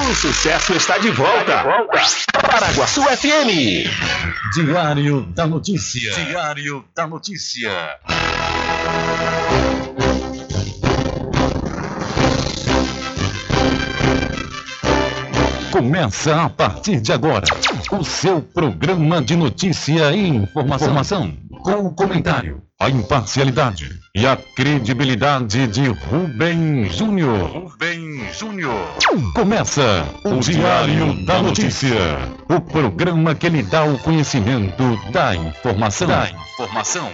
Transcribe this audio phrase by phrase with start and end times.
[0.00, 1.64] O sucesso está de volta.
[2.32, 3.86] Paraguaçu FM.
[4.54, 6.12] Diário da Notícia.
[6.14, 7.70] Diário da Notícia.
[15.70, 17.44] Começa a partir de agora
[17.90, 25.66] o seu programa de notícia e informação, com o comentário, a imparcialidade e a credibilidade
[25.68, 27.50] de Rubem Júnior.
[27.50, 28.88] Rubem Júnior.
[29.34, 32.18] Começa o Diário da Notícia,
[32.48, 36.08] o programa que lhe dá o conhecimento da informação.
[36.08, 37.08] Da informação.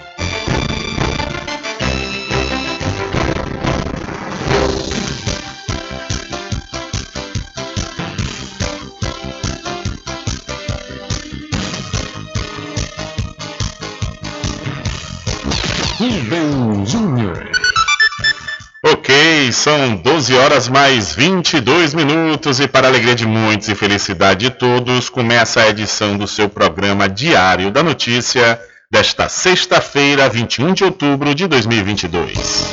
[19.58, 25.08] São 12 horas mais 22 minutos e para alegria de muitos e felicidade de todos,
[25.08, 31.48] começa a edição do seu programa Diário da Notícia desta sexta-feira, 21 de outubro de
[31.48, 32.73] 2022.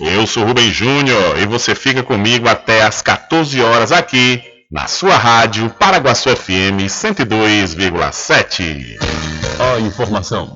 [0.00, 5.16] Eu sou Rubem Júnior e você fica comigo até às 14 horas aqui na sua
[5.16, 8.98] rádio Paraguaçu FM 102,7.
[9.58, 10.54] A informação,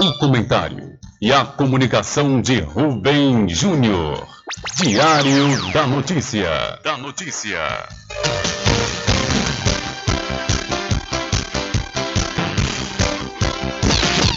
[0.00, 4.24] o comentário e a comunicação de Rubem Júnior.
[4.76, 6.78] Diário da Notícia.
[6.84, 7.58] Da Notícia.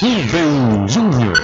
[0.02, 1.40] Rubem Júnior.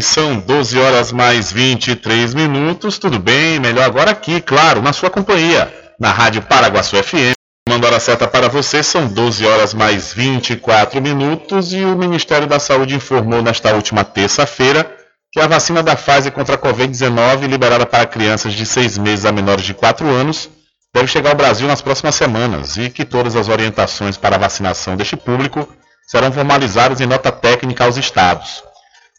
[0.02, 2.98] São 12 horas mais 23 minutos.
[2.98, 3.60] Tudo bem?
[3.60, 7.34] Melhor agora aqui, claro, na sua companhia, na Rádio Paraguaçu FM.
[7.70, 12.60] Manda hora certa para você, são 12 horas mais 24 minutos e o Ministério da
[12.60, 14.94] Saúde informou nesta última terça-feira
[15.32, 19.32] que a vacina da Pfizer contra a Covid-19, liberada para crianças de 6 meses a
[19.32, 20.50] menores de 4 anos,
[20.94, 24.98] deve chegar ao Brasil nas próximas semanas e que todas as orientações para a vacinação
[24.98, 25.66] deste público
[26.06, 28.71] serão formalizadas em nota técnica aos estados.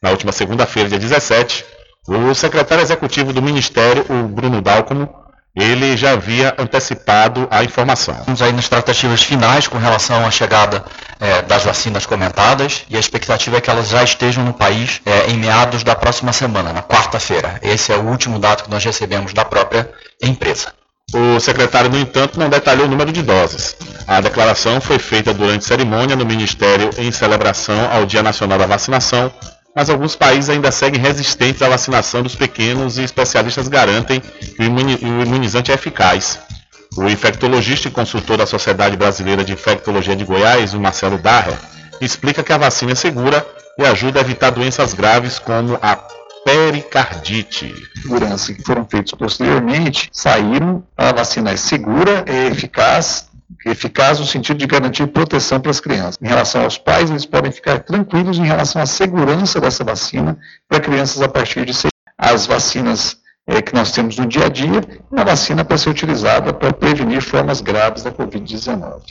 [0.02, 1.64] Na última segunda-feira, dia 17,
[2.08, 5.08] o secretário executivo do Ministério, o Bruno Dalcomo,
[5.54, 8.16] ele já havia antecipado a informação.
[8.18, 10.82] Estamos aí nas tratativas finais com relação à chegada
[11.20, 15.30] eh, das vacinas comentadas e a expectativa é que elas já estejam no país eh,
[15.30, 17.60] em meados da próxima semana, na quarta-feira.
[17.62, 19.88] Esse é o último dado que nós recebemos da própria
[20.20, 20.72] empresa.
[21.14, 23.76] O secretário, no entanto, não detalhou o número de doses.
[24.06, 29.30] A declaração foi feita durante cerimônia no Ministério em celebração ao Dia Nacional da Vacinação,
[29.74, 34.64] mas alguns países ainda seguem resistentes à vacinação dos pequenos e especialistas garantem que o
[34.64, 36.38] imuni- o imunizante é eficaz.
[36.96, 41.58] O infectologista e consultor da Sociedade Brasileira de Infectologia de Goiás, o Marcelo Darra,
[42.00, 43.46] explica que a vacina é segura
[43.78, 45.96] e ajuda a evitar doenças graves como a
[46.44, 47.74] pericardite.
[48.02, 53.28] segurança que foram feitos posteriormente saíram, a vacina é segura, é eficaz,
[53.66, 56.18] eficaz no sentido de garantir proteção para as crianças.
[56.20, 60.80] Em relação aos pais, eles podem ficar tranquilos em relação à segurança dessa vacina para
[60.80, 64.80] crianças a partir de 6 As vacinas eh, que nós temos no dia a dia,
[65.12, 69.02] e a vacina para ser utilizada para prevenir formas graves da Covid-19.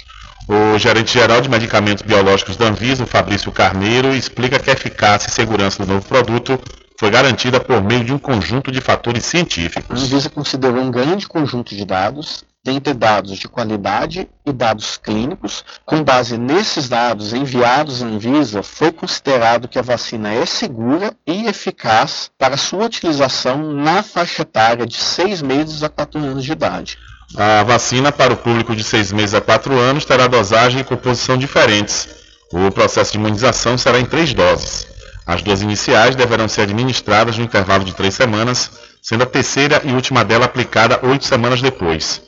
[0.47, 5.31] O gerente-geral de medicamentos biológicos da Anvisa, o Fabrício Carneiro, explica que a eficácia e
[5.31, 6.59] segurança do novo produto
[6.99, 10.03] foi garantida por meio de um conjunto de fatores A científicos.
[10.03, 15.63] Anvisa considerou um grande conjunto de dados, dentre dados de qualidade e dados clínicos.
[15.85, 21.47] Com base nesses dados enviados à Anvisa, foi considerado que a vacina é segura e
[21.47, 26.97] eficaz para sua utilização na faixa etária de 6 meses a 4 anos de idade.
[27.35, 31.37] A vacina para o público de 6 meses a 4 anos terá dosagem e composição
[31.37, 32.09] diferentes.
[32.51, 34.85] O processo de imunização será em três doses.
[35.25, 38.69] As duas iniciais deverão ser administradas no intervalo de três semanas,
[39.01, 42.21] sendo a terceira e última dela aplicada oito semanas depois.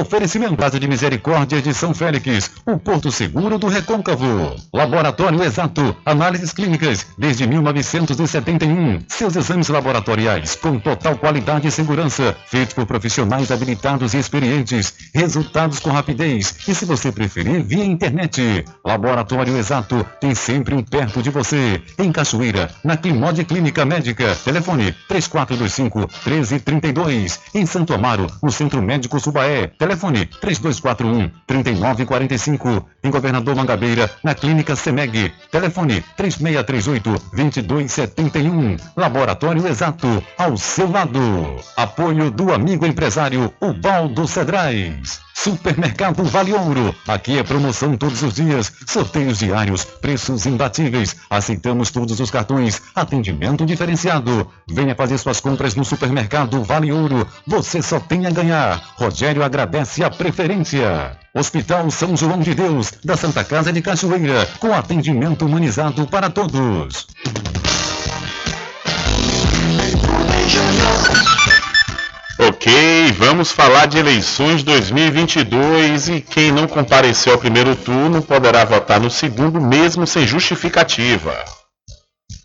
[0.00, 4.56] Oferecimento de Misericórdia de São Félix, o Porto Seguro do Recôncavo.
[4.72, 9.00] Laboratório Exato, análises clínicas desde 1971.
[9.06, 14.94] Seus exames laboratoriais com total qualidade e segurança, feitos por profissionais habilitados e experientes.
[15.14, 18.64] Resultados com rapidez e, se você preferir, via internet.
[18.82, 21.82] Laboratório Exato tem sempre um perto de você.
[21.98, 24.34] Em Cachoeira, na Climode Clínica Médica.
[24.44, 27.38] Telefone 3425 1332.
[27.54, 29.66] Em Santo Amaro, no Centro Médico Subaé.
[29.66, 32.86] Telefone 3241 3945.
[33.02, 35.32] Em Governador Mangabeira, na Clínica Semeg.
[35.50, 38.76] Telefone 3638 2271.
[38.96, 41.20] Laboratório Exato, ao seu lado.
[41.76, 45.20] Apoio do amigo empresário Ubaldo Cedrais.
[45.42, 46.94] Supermercado Vale Ouro.
[47.08, 51.16] Aqui é promoção todos os dias, sorteios diários, preços imbatíveis.
[51.30, 54.46] Aceitamos todos os cartões, atendimento diferenciado.
[54.68, 57.26] Venha fazer suas compras no Supermercado Vale Ouro.
[57.46, 58.82] Você só tem a ganhar.
[58.96, 61.16] Rogério agradece a preferência.
[61.34, 67.06] Hospital São João de Deus, da Santa Casa de Cachoeira, com atendimento humanizado para todos.
[72.38, 79.00] Ok, vamos falar de eleições 2022 e quem não compareceu ao primeiro turno poderá votar
[79.00, 81.59] no segundo, mesmo sem justificativa.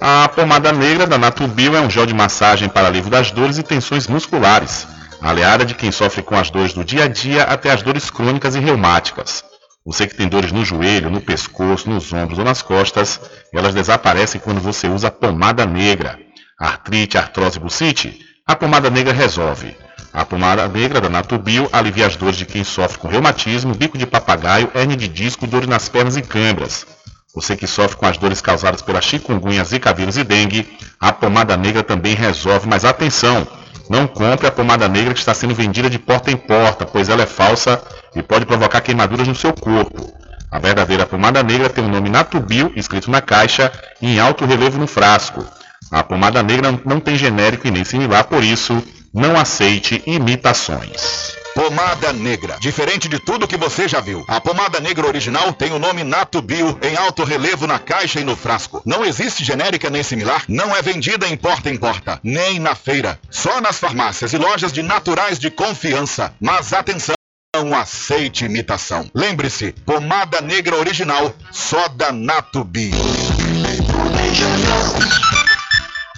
[0.00, 3.62] A pomada negra da Natubio é um gel de massagem para alívio das dores e
[3.62, 4.86] tensões musculares,
[5.22, 8.54] aliada de quem sofre com as dores do dia a dia até as dores crônicas
[8.54, 9.42] e reumáticas.
[9.86, 13.20] Você que tem dores no joelho, no pescoço, nos ombros ou nas costas,
[13.54, 16.18] elas desaparecem quando você usa pomada negra.
[16.58, 19.76] Artrite, artrose, bucite, a pomada negra resolve.
[20.16, 24.06] A pomada negra da Natubio alivia as dores de quem sofre com reumatismo, bico de
[24.06, 26.86] papagaio, hernia de disco, dores nas pernas e câimbras.
[27.34, 30.66] Você que sofre com as dores causadas pela chikungunya, zika vírus e dengue,
[30.98, 33.46] a pomada negra também resolve, mas atenção!
[33.90, 37.22] Não compre a pomada negra que está sendo vendida de porta em porta, pois ela
[37.22, 37.78] é falsa
[38.14, 40.10] e pode provocar queimaduras no seu corpo.
[40.50, 43.70] A verdadeira pomada negra tem o nome Natubio escrito na caixa
[44.00, 45.44] e em alto relevo no frasco.
[45.90, 48.82] A pomada negra não tem genérico e nem similar, por isso,
[49.16, 51.34] não aceite imitações.
[51.54, 52.58] Pomada Negra.
[52.60, 54.22] Diferente de tudo que você já viu.
[54.28, 58.24] A pomada negra original tem o nome Nato Bio em alto relevo na caixa e
[58.24, 58.82] no frasco.
[58.84, 60.44] Não existe genérica nem similar.
[60.46, 63.18] Não é vendida em porta em porta, nem na feira.
[63.30, 66.34] Só nas farmácias e lojas de naturais de confiança.
[66.38, 67.14] Mas atenção!
[67.56, 69.10] Não aceite imitação.
[69.14, 72.92] Lembre-se, pomada negra original, só da Nato Bio.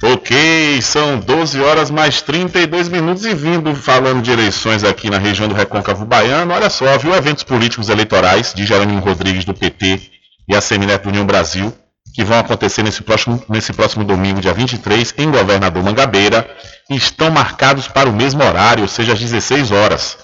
[0.00, 5.48] Ok, são 12 horas mais 32 minutos e vindo falando de eleições aqui na região
[5.48, 10.00] do Recôncavo Baiano, olha só, viu eventos políticos eleitorais de Jerônimo Rodrigues do PT
[10.48, 11.74] e a Semineto União Brasil,
[12.14, 16.48] que vão acontecer nesse próximo, nesse próximo domingo, dia 23, em Governador Mangabeira,
[16.88, 20.16] estão marcados para o mesmo horário, ou seja, às 16 horas.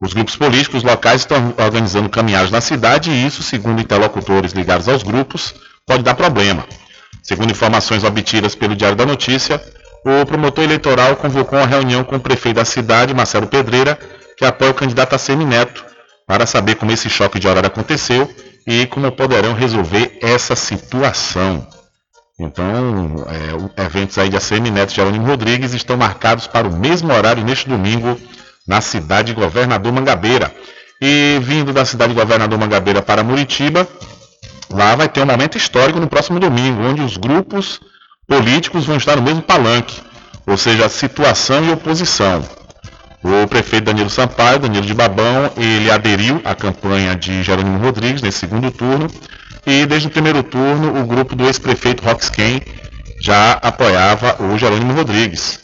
[0.00, 5.04] Os grupos políticos locais estão organizando caminhadas na cidade e isso, segundo interlocutores ligados aos
[5.04, 5.54] grupos,
[5.86, 6.64] pode dar problema.
[7.22, 9.62] Segundo informações obtidas pelo Diário da Notícia,
[10.04, 13.96] o promotor eleitoral convocou uma reunião com o prefeito da cidade, Marcelo Pedreira,
[14.36, 15.84] que apoia o candidato a Semineto,
[16.26, 18.28] para saber como esse choque de horário aconteceu
[18.66, 21.66] e como poderão resolver essa situação.
[22.38, 23.24] Então,
[23.76, 27.44] é, eventos aí de ACM Neto e Jerônimo Rodrigues estão marcados para o mesmo horário
[27.44, 28.18] neste domingo
[28.66, 30.52] na cidade de Governador Mangabeira.
[31.00, 33.86] E vindo da cidade de Governador Mangabeira para Muritiba,
[34.72, 37.78] Lá vai ter um momento histórico no próximo domingo, onde os grupos
[38.26, 40.00] políticos vão estar no mesmo palanque,
[40.46, 42.42] ou seja, situação e oposição.
[43.22, 48.38] O prefeito Danilo Sampaio, Danilo de Babão, ele aderiu à campanha de Jerônimo Rodrigues nesse
[48.38, 49.08] segundo turno,
[49.66, 52.60] e desde o primeiro turno o grupo do ex-prefeito Roxken
[53.20, 55.60] já apoiava o Jerônimo Rodrigues.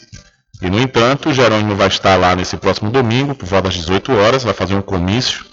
[0.61, 4.13] E no entanto, o Jerônimo vai estar lá nesse próximo domingo, por volta das 18
[4.13, 5.43] horas, vai fazer um comício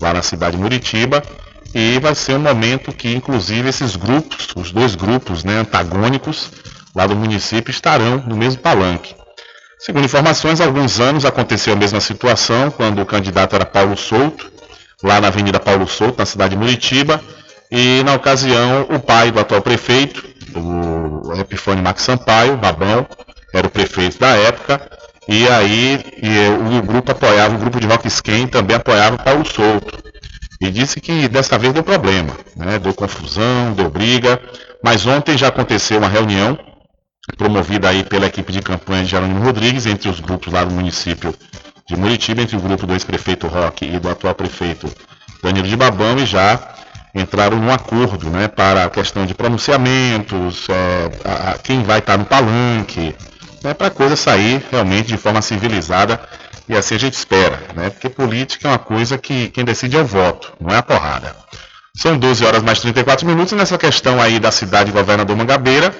[0.00, 1.22] lá na cidade de Muritiba,
[1.74, 6.50] e vai ser um momento que, inclusive, esses grupos, os dois grupos né, antagônicos
[6.94, 9.14] lá do município, estarão no mesmo palanque.
[9.78, 14.52] Segundo informações, há alguns anos aconteceu a mesma situação, quando o candidato era Paulo Souto,
[15.02, 17.20] lá na Avenida Paulo Souto, na cidade de Muritiba,
[17.70, 20.22] e na ocasião o pai do atual prefeito,
[20.54, 23.06] o Epifânio Max Sampaio, Babão,
[23.52, 24.88] era o prefeito da época,
[25.26, 30.11] e aí e, o grupo apoiava, o grupo de Rock Skin também apoiava Paulo Souto
[30.62, 32.78] e disse que dessa vez deu problema, né?
[32.78, 34.40] deu confusão, deu briga,
[34.82, 36.56] mas ontem já aconteceu uma reunião
[37.36, 41.34] promovida aí pela equipe de campanha de Jerônimo Rodrigues entre os grupos lá do município
[41.88, 44.88] de Muritiba, entre o grupo do ex-prefeito Roque e do atual prefeito
[45.42, 46.60] Danilo de Babão e já
[47.12, 52.16] entraram num acordo né, para a questão de pronunciamentos, é, a, a, quem vai estar
[52.16, 53.16] no palanque,
[53.64, 56.20] né, para a coisa sair realmente de forma civilizada
[56.68, 57.90] e assim a gente espera, né?
[57.90, 61.34] Porque política é uma coisa que quem decide é o voto, não é a porrada.
[61.96, 65.94] São 12 horas mais 34 minutos nessa questão aí da cidade governador Mangabeira,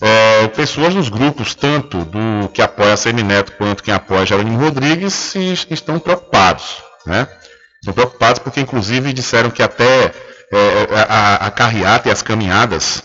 [0.00, 5.34] é, pessoas nos grupos, tanto do que apoia a Semineto quanto quem apoia Jerônimo Rodrigues,
[5.70, 7.28] estão preocupados, né?
[7.76, 10.12] Estão preocupados porque, inclusive, disseram que até
[10.52, 13.02] é, a, a carreata e as caminhadas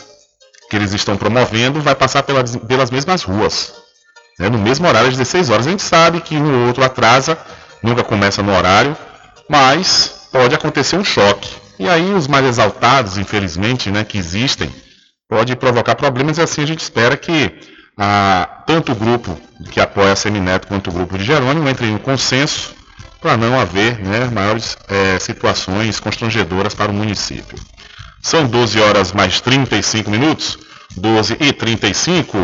[0.70, 3.85] que eles estão promovendo vai passar pelas mesmas ruas
[4.40, 5.68] né, no mesmo horário, às 16 horas.
[5.68, 7.38] A gente sabe que um ou outro atrasa,
[7.82, 8.96] nunca começa no horário,
[9.50, 11.50] mas pode acontecer um choque.
[11.78, 14.74] E aí os mais exaltados, infelizmente, né, que existem,
[15.28, 17.54] pode provocar problemas e assim a gente espera que
[17.98, 19.40] ah, tanto o grupo
[19.72, 22.76] que apoia a Semineto quanto o grupo de Jerônimo entrem em um consenso
[23.22, 27.58] para não haver né, maiores é, situações constrangedoras para o município.
[28.22, 30.58] São 12 horas mais 35 minutos,
[30.98, 32.38] 12 e 35.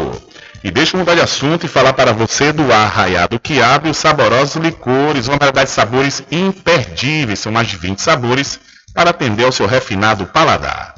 [0.64, 3.98] E deixa eu mudar de assunto e falar para você do Arraiado Quiabo e os
[3.98, 8.60] saborosos licores, uma variedade de sabores imperdíveis, são mais de 20 sabores
[8.94, 10.94] para atender ao seu refinado paladar.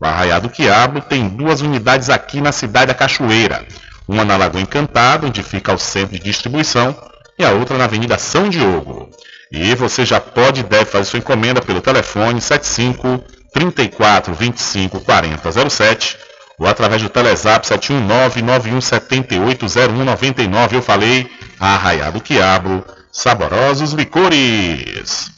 [0.00, 3.66] O Arraiá do Quiabo tem duas unidades aqui na cidade da Cachoeira.
[4.06, 6.96] Uma na Lagoa Encantada, onde fica o centro de distribuição,
[7.36, 9.10] e a outra na Avenida São Diogo.
[9.50, 15.70] E você já pode e deve fazer sua encomenda pelo telefone 75 34 25 40
[15.70, 16.18] 07
[16.58, 20.72] ou através do Telezap 719 91780199.
[20.72, 25.30] Eu falei, Arraiá do Quiabo, saborosos licores.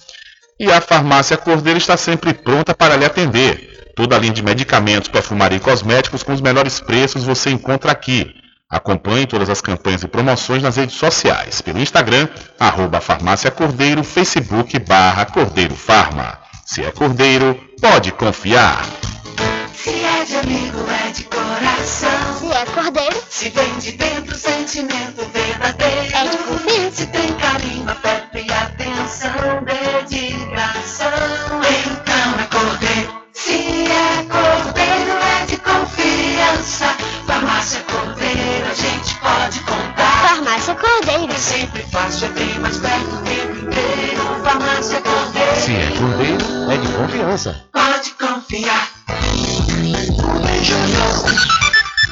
[0.59, 3.93] E a farmácia Cordeiro está sempre pronta para lhe atender.
[3.95, 8.35] Toda a linha de medicamentos, perfumaria e cosméticos com os melhores preços você encontra aqui.
[8.69, 14.79] Acompanhe todas as campanhas e promoções nas redes sociais, pelo Instagram, arroba Farmácia Cordeiro, Facebook
[14.79, 16.39] barra Cordeiro Farma.
[16.65, 18.87] Se é Cordeiro, pode confiar.
[19.83, 22.39] Se é de amigo, é de coração.
[22.39, 26.15] Se é cordeiro, Se vem de dentro, sentimento verdadeiro.
[26.15, 26.97] É de.
[26.97, 31.09] Se tem carinho, afeto e atenção, dedicação.
[31.63, 33.23] Então é cordeiro.
[33.33, 36.95] Se é cordeiro, é de confiança.
[37.27, 40.29] Farmácia Cordeiro, a gente pode contar.
[40.29, 41.33] farmácia cordeiro.
[41.33, 44.45] É sempre fácil, é bem mais perto o tempo inteiro.
[44.45, 45.61] Farmácia Cordeiro.
[45.61, 47.65] Se é cordeiro, é de confiança.
[47.73, 49.00] Pode confiar.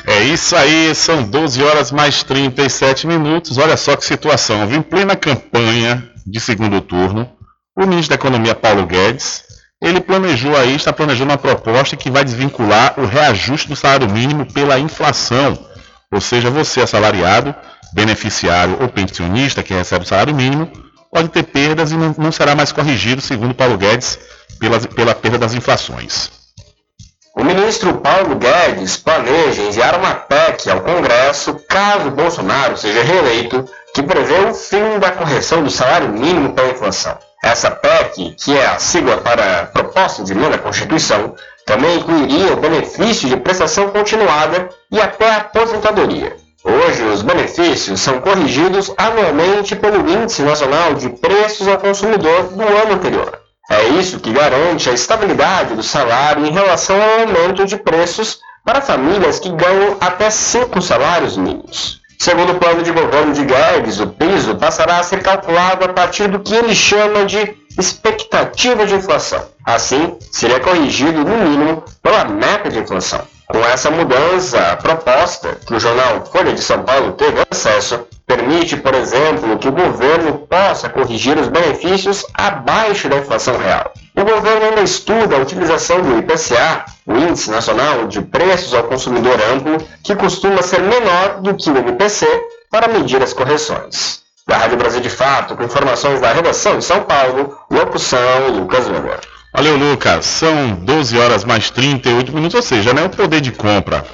[0.06, 3.58] É isso aí, são 12 horas mais 37 minutos.
[3.58, 4.72] Olha só que situação?
[4.72, 7.30] Em plena campanha de segundo turno,
[7.76, 9.44] o ministro da Economia, Paulo Guedes,
[9.80, 14.50] ele planejou aí, está planejando uma proposta que vai desvincular o reajuste do salário mínimo
[14.52, 15.56] pela inflação.
[16.10, 17.54] Ou seja, você assalariado,
[17.92, 20.70] beneficiário ou pensionista que recebe o salário mínimo,
[21.12, 24.18] pode ter perdas e não, não será mais corrigido, segundo Paulo Guedes,
[24.58, 26.37] pela, pela perda das inflações.
[27.38, 33.64] O ministro Paulo Guedes planeja enviar uma PEC ao Congresso caso Bolsonaro seja reeleito,
[33.94, 37.16] que prevê o fim da correção do salário mínimo pela inflação.
[37.44, 42.56] Essa PEC, que é a sigla para Proposta de Emenda à Constituição, também incluiria o
[42.56, 46.36] benefício de prestação continuada e até a aposentadoria.
[46.64, 52.94] Hoje, os benefícios são corrigidos anualmente pelo Índice Nacional de Preços ao Consumidor do ano
[52.94, 53.47] anterior.
[53.70, 58.80] É isso que garante a estabilidade do salário em relação ao aumento de preços para
[58.80, 62.00] famílias que ganham até cinco salários mínimos.
[62.18, 66.28] Segundo o plano de governo de Guedes, o piso passará a ser calculado a partir
[66.28, 69.46] do que ele chama de expectativa de inflação.
[69.64, 73.20] Assim, seria corrigido no mínimo pela meta de inflação.
[73.50, 78.76] Com essa mudança, a proposta, que o jornal Folha de São Paulo teve acesso, permite,
[78.76, 83.90] por exemplo, que o governo possa corrigir os benefícios abaixo da inflação real.
[84.14, 89.40] O governo ainda estuda a utilização do IPCA, o Índice Nacional de Preços ao Consumidor
[89.40, 92.26] Amplo, que costuma ser menor do que o MPC,
[92.70, 94.20] para medir as correções.
[94.46, 99.37] Da Rádio Brasil de Fato, com informações da redação de São Paulo, locução Lucas Weber.
[99.52, 100.26] Valeu, Lucas.
[100.26, 104.04] São 12 horas mais 38 minutos, ou seja, né, o poder de compra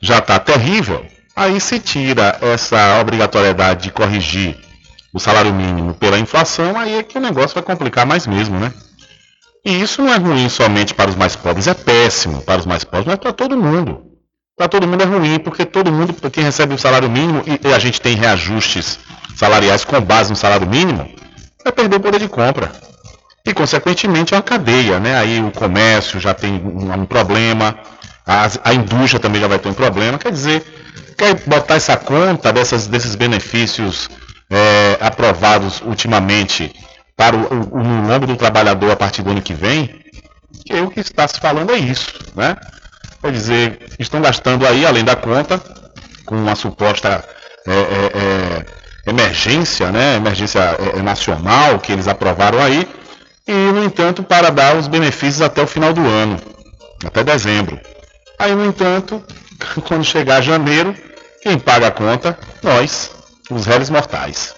[0.00, 1.04] já está terrível.
[1.36, 4.56] Aí se tira essa obrigatoriedade de corrigir
[5.12, 8.72] o salário mínimo pela inflação, aí é que o negócio vai complicar mais mesmo, né?
[9.64, 12.84] E isso não é ruim somente para os mais pobres, é péssimo para os mais
[12.84, 14.02] pobres, mas para todo mundo.
[14.56, 17.78] Para todo mundo é ruim, porque todo mundo, quem recebe o salário mínimo, e a
[17.78, 18.98] gente tem reajustes
[19.34, 21.08] salariais com base no salário mínimo,
[21.64, 22.70] vai perder o poder de compra.
[23.46, 25.18] E, consequentemente, é uma cadeia, né?
[25.18, 27.78] Aí o comércio já tem um, um problema,
[28.26, 30.18] a, a, indústria também já vai ter um problema.
[30.18, 30.64] Quer dizer,
[31.18, 34.08] quer botar essa conta dessas, desses benefícios
[34.48, 36.72] é, aprovados ultimamente
[37.14, 39.94] para o, o, lombo do trabalhador a partir do ano que vem,
[40.64, 42.56] que o que está se falando é isso, né?
[43.20, 45.60] Quer dizer, estão gastando aí, além da conta,
[46.24, 47.22] com uma suposta
[47.66, 50.16] é, é, emergência, né?
[50.16, 50.62] Emergência
[51.02, 52.88] nacional que eles aprovaram aí,
[53.46, 56.40] e, no entanto, para dar os benefícios até o final do ano,
[57.04, 57.78] até dezembro.
[58.38, 59.22] Aí, no entanto,
[59.86, 60.94] quando chegar janeiro,
[61.42, 62.38] quem paga a conta?
[62.62, 63.10] Nós,
[63.50, 64.54] os réis mortais.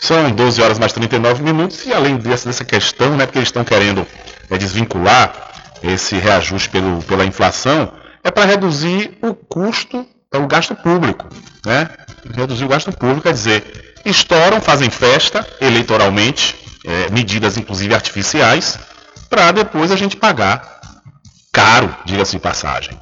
[0.00, 3.62] São 12 horas mais 39 minutos e além dessa, dessa questão, né, porque eles estão
[3.62, 4.04] querendo
[4.50, 7.92] é, desvincular esse reajuste pelo, pela inflação,
[8.24, 11.28] é para reduzir o custo, o gasto público.
[11.64, 11.88] Né?
[12.34, 18.78] Reduzir o gasto público, quer dizer, estouram, fazem festa eleitoralmente, é, medidas inclusive artificiais,
[19.28, 20.80] para depois a gente pagar
[21.52, 22.98] caro, diga-se de passagem.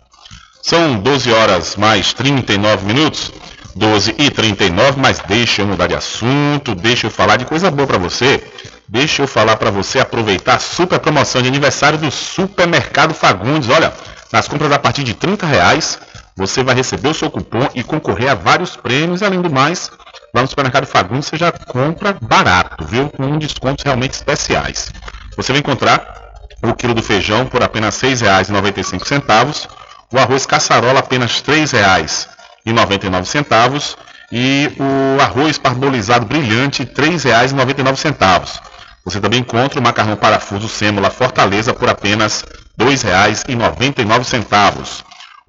[0.63, 3.33] São 12 horas mais 39 minutos,
[3.75, 7.87] 12 e 39, mas deixa eu mudar de assunto, deixa eu falar de coisa boa
[7.87, 8.43] para você.
[8.89, 13.69] Deixa eu falar para você aproveitar a super promoção de aniversário do Supermercado Fagundes.
[13.69, 13.93] Olha,
[14.33, 15.99] nas compras a partir de 30 reais,
[16.37, 19.23] você vai receber o seu cupom e concorrer a vários prêmios.
[19.23, 19.91] Além do mais,
[20.35, 23.09] lá no Supermercado Fagundes você já compra barato, viu?
[23.11, 24.93] Com descontos realmente especiais.
[25.37, 26.21] Você vai encontrar
[26.63, 29.69] o quilo do feijão por apenas R$ 6,95,
[30.13, 33.97] o arroz caçarola apenas R$ 3,99
[34.33, 38.61] e o arroz parbolizado brilhante R$ 3,99.
[39.05, 42.45] Você também encontra o macarrão parafuso sêmula Fortaleza por apenas
[42.79, 45.03] R$ 2,99.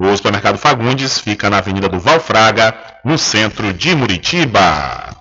[0.04, 2.74] O supermercado Fagundes fica na Avenida do Valfraga,
[3.06, 5.16] no centro de Muritiba.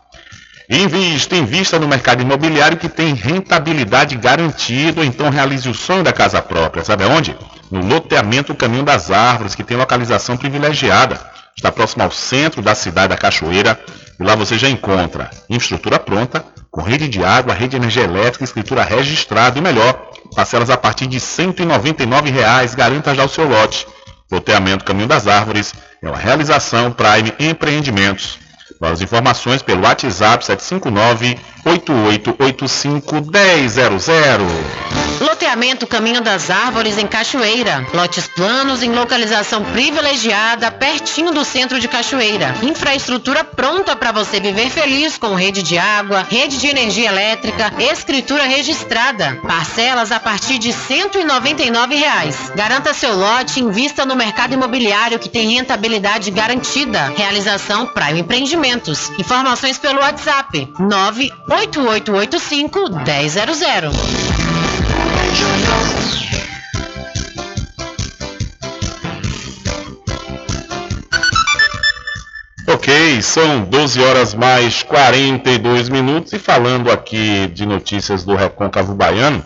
[0.71, 6.41] Invista, invista no mercado imobiliário que tem rentabilidade garantida, então realize o sonho da casa
[6.41, 6.83] própria.
[6.83, 7.37] Sabe aonde?
[7.71, 11.21] No loteamento Caminho das Árvores, que tem localização privilegiada.
[11.55, 13.79] Está próximo ao centro da cidade da Cachoeira.
[14.19, 18.45] E lá você já encontra infraestrutura pronta, com rede de água, rede de energia elétrica,
[18.45, 23.87] escritura registrada e melhor, parcelas a partir de 199 reais, garanta já o seu lote.
[24.31, 28.39] Loteamento Caminho das Árvores é uma realização Prime Empreendimentos.
[28.79, 30.63] Para as informações pelo WhatsApp
[31.65, 34.41] 759-8885-1000.
[35.21, 37.87] Loteamento Caminho das Árvores em Cachoeira.
[37.93, 42.55] Lotes planos em localização privilegiada, pertinho do centro de Cachoeira.
[42.63, 48.45] Infraestrutura pronta para você viver feliz com rede de água, rede de energia elétrica, escritura
[48.45, 49.39] registrada.
[49.47, 52.51] Parcelas a partir de 199 reais.
[52.55, 57.13] Garanta seu lote e invista no mercado imobiliário que tem rentabilidade garantida.
[57.15, 59.11] Realização Prime Empreendimentos.
[59.19, 60.73] Informações pelo WhatsApp
[61.51, 63.91] 98885 1000.
[72.69, 79.45] Ok, são 12 horas mais 42 minutos e falando aqui de notícias do Recôncavo Baiano,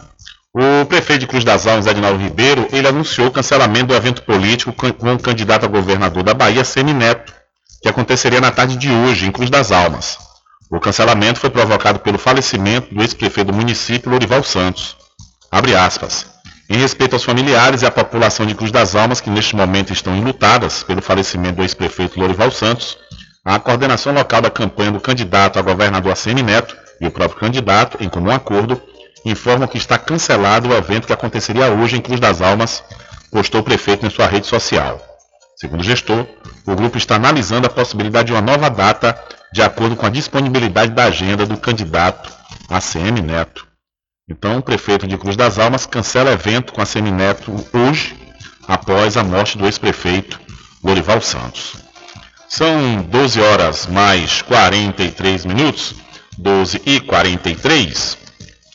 [0.52, 4.74] o prefeito de Cruz das Almas, Edinaldo Ribeiro, ele anunciou o cancelamento do evento político
[4.74, 7.32] com o candidato a governador da Bahia, Semineto,
[7.82, 10.33] que aconteceria na tarde de hoje, em Cruz das Almas.
[10.74, 14.96] O cancelamento foi provocado pelo falecimento do ex-prefeito do município, Lorival Santos.
[15.48, 16.26] Abre aspas.
[16.68, 20.16] Em respeito aos familiares e à população de Cruz das Almas, que neste momento estão
[20.16, 22.98] enlutadas pelo falecimento do ex-prefeito Lorival Santos,
[23.44, 28.02] a coordenação local da campanha do candidato a governador ACM Neto e o próprio candidato,
[28.02, 28.82] em comum acordo,
[29.24, 32.82] informam que está cancelado o evento que aconteceria hoje em Cruz das Almas,
[33.30, 35.13] postou o prefeito em sua rede social.
[35.56, 36.26] Segundo o gestor,
[36.66, 39.18] o grupo está analisando a possibilidade de uma nova data
[39.52, 42.32] de acordo com a disponibilidade da agenda do candidato
[42.68, 43.66] ACM Neto.
[44.28, 48.16] Então, o prefeito de Cruz das Almas cancela evento com ACM Neto hoje,
[48.66, 50.40] após a morte do ex-prefeito
[50.82, 51.76] Lorival Santos.
[52.48, 55.94] São 12 horas mais 43 minutos,
[56.38, 58.23] 12 e 43.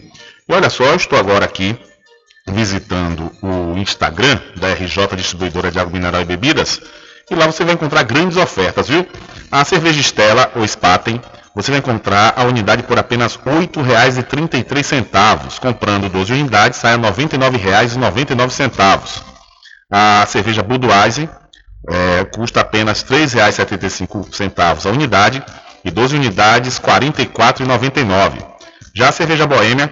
[0.50, 1.80] E olha só, eu estou agora aqui
[2.50, 6.82] visitando o Instagram da RJ Distribuidora de Água Mineral e Bebidas,
[7.30, 9.06] e lá você vai encontrar grandes ofertas, viu?
[9.52, 11.22] A cerveja Estela ou Spaten,
[11.54, 15.60] você vai encontrar a unidade por apenas R$ 8,33.
[15.60, 19.24] Comprando 12 unidades, sai a R$ 99,99.
[19.92, 21.28] A cerveja Budweiser
[21.90, 25.44] é, custa apenas R$ 3,75 a unidade
[25.84, 28.46] e 12 unidades R$ 44,99.
[28.94, 29.92] Já a cerveja Boêmia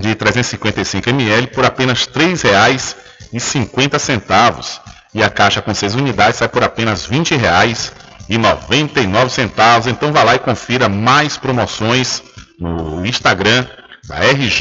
[0.00, 4.80] de 355 ml por apenas R$ 3,50
[5.14, 9.90] e a caixa com 6 unidades sai por apenas R$ 20,99.
[9.90, 12.22] Então vá lá e confira mais promoções
[12.58, 13.66] no Instagram
[14.06, 14.60] da RJ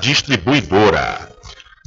[0.00, 1.28] Distribuidora.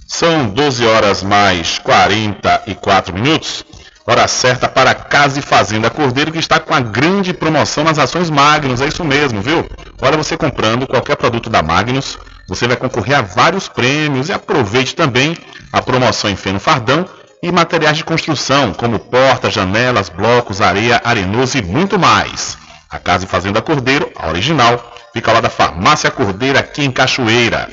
[0.07, 3.65] São 12 horas mais 44 minutos.
[4.05, 8.27] Hora certa para Casa e Fazenda Cordeiro, que está com a grande promoção nas ações
[8.27, 8.81] Magnus.
[8.81, 9.69] É isso mesmo, viu?
[10.01, 12.17] Olha, você comprando qualquer produto da Magnus,
[12.49, 15.38] você vai concorrer a vários prêmios e aproveite também
[15.71, 17.05] a promoção em feno fardão
[17.43, 22.57] e materiais de construção, como portas, janelas, blocos, areia, arenoso e muito mais.
[22.89, 27.69] A Casa e Fazenda Cordeiro, a original, fica lá da Farmácia Cordeiro, aqui em Cachoeira.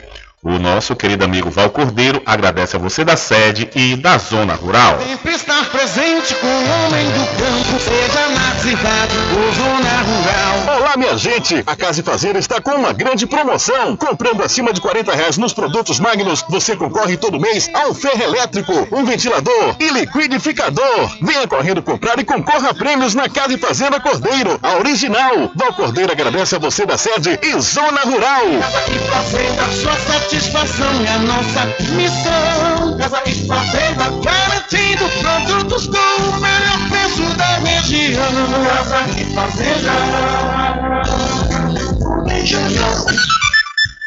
[0.49, 4.97] O nosso querido amigo Val Cordeiro agradece a você da sede e da zona rural.
[5.05, 10.79] Sempre estar presente com o homem do campo, seja na cidade ou zona rural.
[10.79, 11.65] Olá, minha gente!
[11.67, 13.97] A Casa e Fazenda está com uma grande promoção.
[13.97, 18.23] Comprando acima de 40 reais nos produtos Magnus, você concorre todo mês a um ferro
[18.23, 21.11] elétrico, um ventilador e liquidificador.
[21.23, 25.51] Venha correndo comprar e concorra a prêmios na Casa e Fazenda Cordeiro, a original.
[25.57, 28.45] Val Cordeiro agradece a você da sede e zona rural.
[28.61, 32.99] Casa e Fazenda, sua certidão satisfação é a nossa missão.
[32.99, 38.23] Casa e Fazenda, garantindo produtos com o melhor preço da região.
[38.65, 39.93] Casa e Fazenda.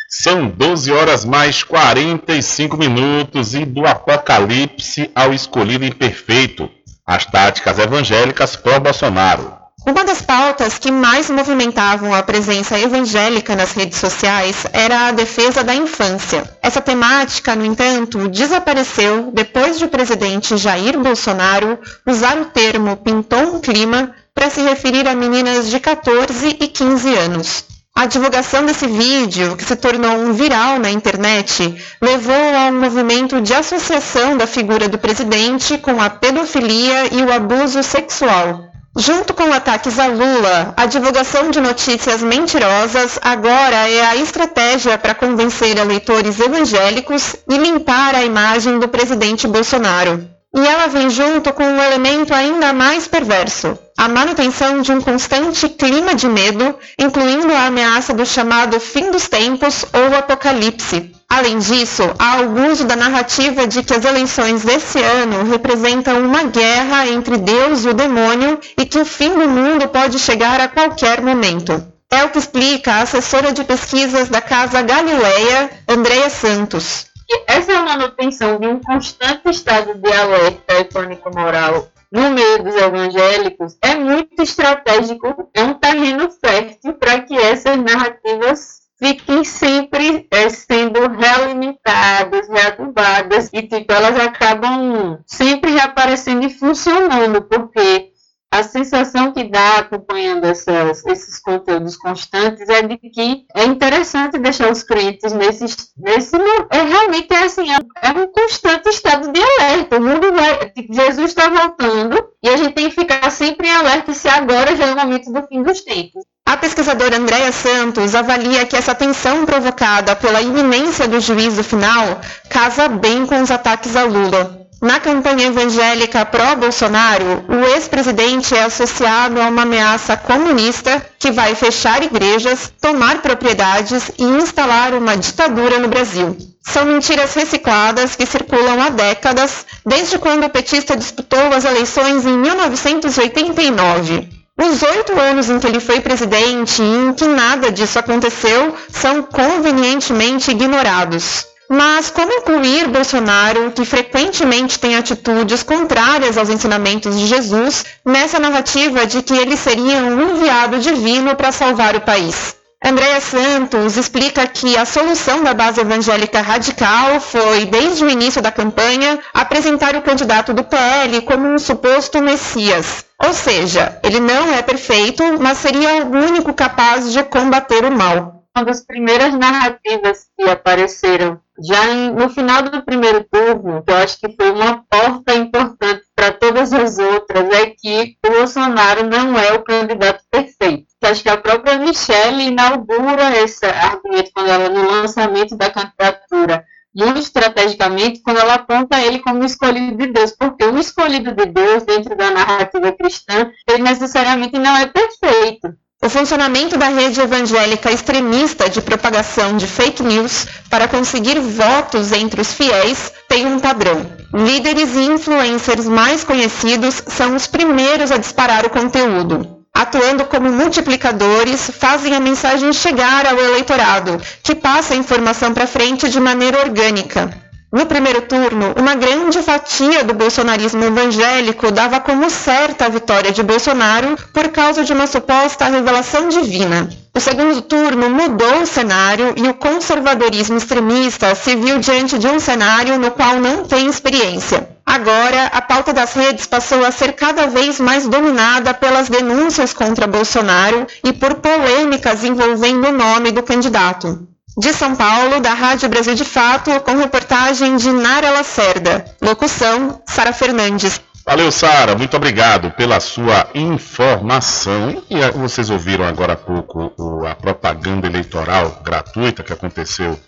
[0.08, 6.70] São 12 horas mais 45 minutos e do apocalipse ao escolhido imperfeito.
[7.06, 9.59] As táticas evangélicas pró-Bolsonaro.
[9.86, 15.64] Uma das pautas que mais movimentavam a presença evangélica nas redes sociais era a defesa
[15.64, 16.44] da infância.
[16.62, 23.56] Essa temática, no entanto, desapareceu depois de o presidente Jair Bolsonaro usar o termo pintou
[23.56, 27.64] um clima para se referir a meninas de 14 e 15 anos.
[27.96, 33.42] A divulgação desse vídeo, que se tornou um viral na internet, levou a um movimento
[33.42, 38.69] de associação da figura do presidente com a pedofilia e o abuso sexual.
[38.98, 45.14] Junto com ataques a Lula, a divulgação de notícias mentirosas agora é a estratégia para
[45.14, 50.28] convencer eleitores evangélicos e limpar a imagem do presidente Bolsonaro.
[50.56, 55.70] E ela vem junto com um elemento ainda mais perverso, a manutenção de um constante
[55.70, 61.19] clima de medo, incluindo a ameaça do chamado fim dos tempos ou apocalipse.
[61.32, 66.44] Além disso, há o uso da narrativa de que as eleições desse ano representam uma
[66.44, 70.68] guerra entre Deus e o demônio e que o fim do mundo pode chegar a
[70.68, 71.86] qualquer momento.
[72.12, 77.06] É o que explica a assessora de pesquisas da Casa Galileia, Andréa Santos.
[77.46, 83.78] Essa manutenção de um constante estado de alerta e pânico moral no meio dos evangélicos
[83.84, 91.08] é muito estratégico, é um terreno fértil para que essas narrativas fiquem sempre é, sendo
[91.08, 98.09] realimentadas, readubadas e tipo, elas acabam sempre reaparecendo e funcionando, porque
[98.52, 104.72] a sensação que dá acompanhando essas, esses conteúdos constantes é de que é interessante deixar
[104.72, 105.66] os crentes nesse,
[105.98, 106.36] nesse
[106.72, 109.98] é realmente é assim, é, é um constante estado de alerta.
[109.98, 113.72] O mundo vai, tipo, Jesus está voltando e a gente tem que ficar sempre em
[113.72, 116.24] alerta se agora já é o momento do fim dos tempos.
[116.46, 122.88] A pesquisadora Andréa Santos avalia que essa tensão provocada pela iminência do juízo final casa
[122.88, 124.59] bem com os ataques a Lula.
[124.82, 132.02] Na campanha evangélica pró-Bolsonaro, o ex-presidente é associado a uma ameaça comunista que vai fechar
[132.02, 136.38] igrejas, tomar propriedades e instalar uma ditadura no Brasil.
[136.64, 142.38] São mentiras recicladas que circulam há décadas, desde quando o petista disputou as eleições em
[142.38, 144.30] 1989.
[144.58, 149.24] Os oito anos em que ele foi presidente e em que nada disso aconteceu são
[149.24, 151.46] convenientemente ignorados.
[151.72, 159.06] Mas como incluir Bolsonaro, que frequentemente tem atitudes contrárias aos ensinamentos de Jesus, nessa narrativa
[159.06, 162.56] de que ele seria um enviado divino para salvar o país?
[162.84, 168.52] Andréa Santos explica que a solução da base evangélica radical foi, desde o início da
[168.52, 173.06] campanha, apresentar o candidato do PL como um suposto Messias.
[173.24, 178.39] Ou seja, ele não é perfeito, mas seria o único capaz de combater o mal.
[178.60, 183.96] Uma das primeiras narrativas que apareceram já em, no final do primeiro turno, que eu
[183.96, 189.40] acho que foi uma porta importante para todas as outras, é que o Bolsonaro não
[189.40, 190.88] é o candidato perfeito.
[191.02, 197.20] Acho que a própria Michelle inaugura esse argumento quando ela, no lançamento da candidatura, muito
[197.20, 202.14] estrategicamente, quando ela aponta ele como escolhido de Deus, porque o escolhido de Deus, dentro
[202.14, 205.78] da narrativa cristã, ele necessariamente não é perfeito.
[206.02, 212.40] O funcionamento da rede evangélica extremista de propagação de fake news para conseguir votos entre
[212.40, 214.10] os fiéis tem um padrão.
[214.34, 219.58] Líderes e influencers mais conhecidos são os primeiros a disparar o conteúdo.
[219.74, 226.08] Atuando como multiplicadores, fazem a mensagem chegar ao eleitorado, que passa a informação para frente
[226.08, 227.49] de maneira orgânica.
[227.72, 233.44] No primeiro turno, uma grande fatia do bolsonarismo evangélico dava como certa a vitória de
[233.44, 236.90] Bolsonaro por causa de uma suposta revelação divina.
[237.16, 242.40] O segundo turno mudou o cenário e o conservadorismo extremista se viu diante de um
[242.40, 244.68] cenário no qual não tem experiência.
[244.84, 250.08] Agora, a pauta das redes passou a ser cada vez mais dominada pelas denúncias contra
[250.08, 254.29] Bolsonaro e por polêmicas envolvendo o nome do candidato.
[254.60, 259.06] De São Paulo, da Rádio Brasil de Fato, com reportagem de Nara Lacerda.
[259.22, 261.00] Locução, Sara Fernandes.
[261.26, 261.96] Valeu, Sara.
[261.96, 265.02] Muito obrigado pela sua informação.
[265.10, 266.94] E eh, vocês ouviram agora há pouco
[267.26, 270.20] a propaganda eleitoral gratuita que aconteceu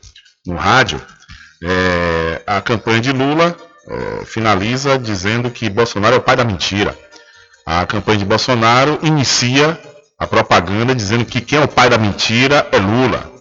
[0.48, 1.02] no rádio.
[1.62, 3.54] É, a campanha de Lula
[3.86, 6.98] é, finaliza dizendo que Bolsonaro é o pai da mentira.
[7.66, 9.78] A campanha de Bolsonaro inicia
[10.18, 13.41] a propaganda dizendo que quem é o pai da mentira é Lula.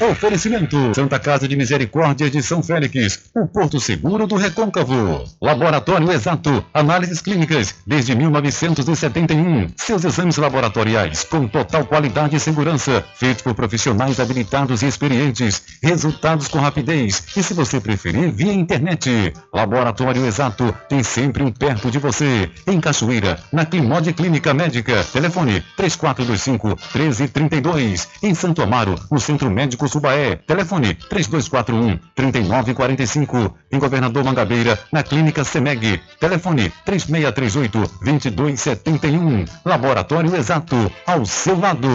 [0.00, 5.22] Oferecimento Santa Casa de Misericórdia de São Félix, o Porto Seguro do Recôncavo.
[5.40, 9.68] Laboratório Exato, análises clínicas desde 1971.
[9.76, 15.62] Seus exames laboratoriais com total qualidade e segurança, feitos por profissionais habilitados e experientes.
[15.80, 19.32] Resultados com rapidez e, se você preferir, via internet.
[19.52, 22.50] Laboratório Exato tem sempre um perto de você.
[22.66, 25.04] Em Cachoeira, na Climode Clínica Médica.
[25.04, 28.08] Telefone 3425 1332.
[28.24, 30.36] Em Santo Amaro, no Centro Médico Subaé.
[30.36, 33.56] Telefone 3241 3945.
[33.72, 36.00] Em Governador Mangabeira, na Clínica Semeg.
[36.20, 39.44] Telefone 3638 2271.
[39.64, 41.88] Laboratório Exato, ao seu lado.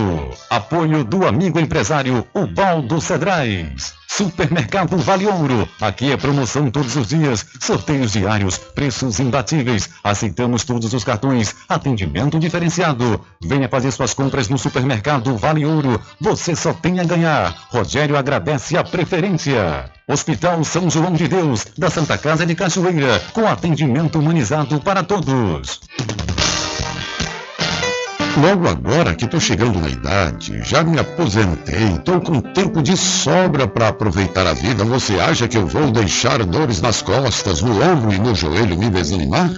[0.50, 4.00] Apoio do amigo empresário Ubaldo Cedrais.
[4.10, 5.70] Supermercado Vale Ouro.
[5.80, 9.88] Aqui é promoção todos os dias, sorteios diários, preços imbatíveis.
[10.04, 13.24] Aceitamos todos os cartões, atendimento diferenciado.
[13.42, 16.02] Venha fazer suas compras no Supermercado Vale Ouro.
[16.20, 17.56] Você só tem a ganhar.
[17.80, 19.86] Rogério agradece a preferência.
[20.06, 25.80] Hospital São João de Deus, da Santa Casa de Cachoeira, com atendimento humanizado para todos.
[28.36, 33.66] Logo agora que estou chegando na idade, já me aposentei, estou com tempo de sobra
[33.66, 38.12] para aproveitar a vida, você acha que eu vou deixar dores nas costas, no ombro
[38.12, 39.52] e no joelho me desanimar?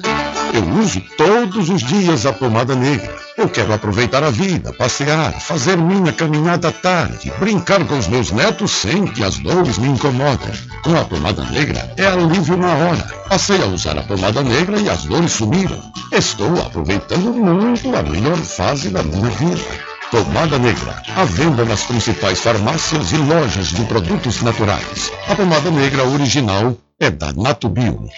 [0.53, 3.15] Eu uso todos os dias a pomada negra.
[3.37, 8.31] Eu quero aproveitar a vida, passear, fazer minha caminhada à tarde, brincar com os meus
[8.31, 10.51] netos sem que as dores me incomodem.
[10.83, 13.21] Com a pomada negra é alívio na hora.
[13.29, 15.81] Passei a usar a pomada negra e as dores sumiram.
[16.11, 19.91] Estou aproveitando muito a melhor fase da minha vida.
[20.11, 25.09] Pomada Negra, à venda nas principais farmácias e lojas de produtos naturais.
[25.29, 28.09] A pomada negra original é da Natubio.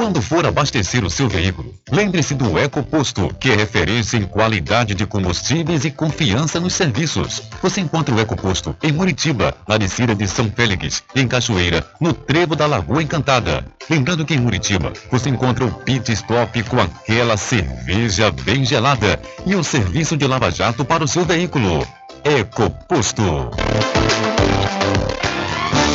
[0.00, 5.04] Quando for abastecer o seu veículo, lembre-se do EcoPosto, que é referência em qualidade de
[5.04, 7.42] combustíveis e confiança nos serviços.
[7.60, 12.56] Você encontra o EcoPosto em Muritiba, na descida de São Félix, em Cachoeira, no trevo
[12.56, 13.62] da Lagoa Encantada.
[13.90, 19.54] Lembrando que em Muritiba, você encontra o pit stop com aquela cerveja bem gelada e
[19.54, 21.86] o serviço de lava-jato para o seu veículo.
[22.24, 23.50] EcoPosto.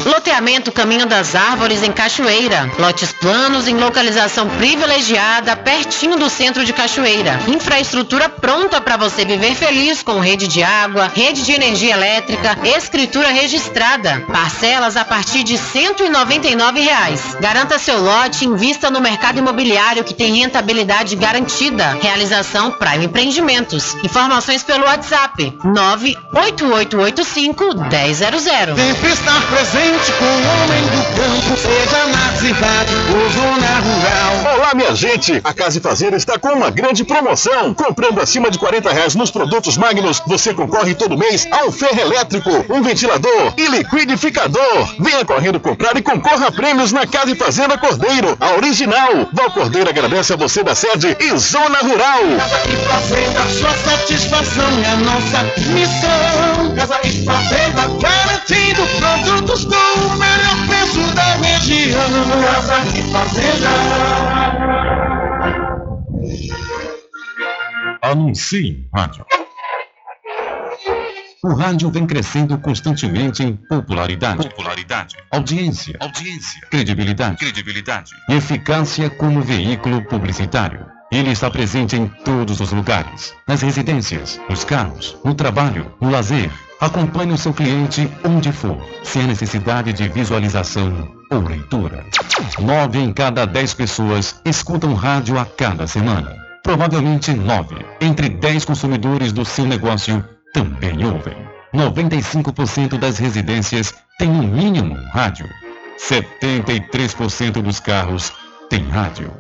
[0.06, 2.72] Loteamento Caminho das Árvores em Cachoeira.
[2.78, 7.40] Lotes planos em localização privilegiada, pertinho do centro de Cachoeira.
[7.48, 13.30] Infraestrutura pronta para você viver feliz com rede de água, rede de energia elétrica, escritura
[13.30, 14.24] registrada.
[14.32, 17.36] Parcelas a partir de 199 reais.
[17.40, 21.98] Garanta seu lote invista no mercado imobiliário que tem rentabilidade garantida.
[22.00, 23.96] Realização Prime Empreendimentos.
[24.04, 28.76] Informações pelo WhatsApp 98885 1000.
[28.76, 34.56] Sempre estar presente com o homem do campo, seja na cidade ou zona rural.
[34.58, 35.40] Olá, minha gente!
[35.42, 37.74] A Casa e Fazer está com uma grande promoção.
[37.74, 42.02] Comprando acima de 40 reais nos produtos Magnus, você concorre todo mês a um ferro
[42.02, 44.96] elétrico, um ventilador e liquidificador.
[45.00, 49.30] Venha correndo comprar e concorra a prêmios na Casa e Fazenda Cordeiro, a original.
[49.32, 52.22] Val Cordeiro agradece a você da sede e Zona Rural.
[52.38, 56.76] Casa e Fazenda, sua satisfação é a nossa missão.
[56.76, 62.10] Casa e Fazenda, garantindo produtos o melhor preço da região.
[62.42, 63.70] Casa e Fazenda.
[68.02, 69.26] Anuncie rádio.
[71.44, 79.42] O rádio vem crescendo constantemente em popularidade, popularidade, audiência, audiência, credibilidade, credibilidade e eficácia como
[79.42, 80.88] veículo publicitário.
[81.12, 86.50] Ele está presente em todos os lugares, nas residências, nos carros, no trabalho, no lazer.
[86.80, 92.06] Acompanhe o seu cliente onde for, sem a necessidade de visualização ou leitura.
[92.60, 96.36] Nove em cada dez pessoas escutam rádio a cada semana.
[96.64, 100.24] Provavelmente nove entre dez consumidores do seu negócio
[100.54, 101.36] também ouvem.
[101.74, 105.48] 95% das residências têm no mínimo um rádio.
[105.98, 108.34] 73% dos carros
[108.70, 109.32] têm rádio.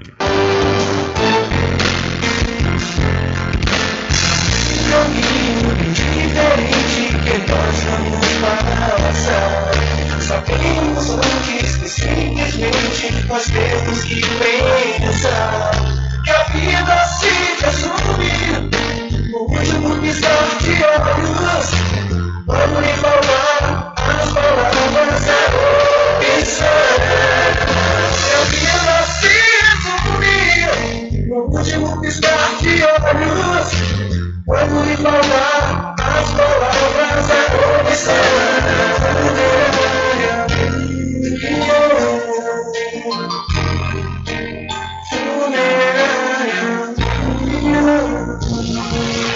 [4.91, 7.77] caminho diferente que nós.
[10.27, 15.71] Sabemos antes que simplesmente nós temos que pensar
[16.25, 17.29] que a vida se
[19.49, 21.67] último piscar de olhos.
[22.47, 25.41] Vamos lhe falar as palavras a
[26.39, 26.99] opção.
[28.25, 33.69] Que a vida se resume no último piscar de olhos.
[34.47, 37.59] Quando lhe falar as palavras é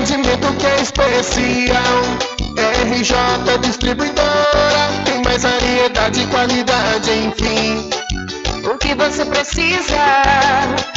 [0.00, 2.02] Atendimento que é especial.
[2.86, 7.90] RJ Distribuidora, tem mais variedade e qualidade, enfim.
[8.64, 9.98] O que você precisa?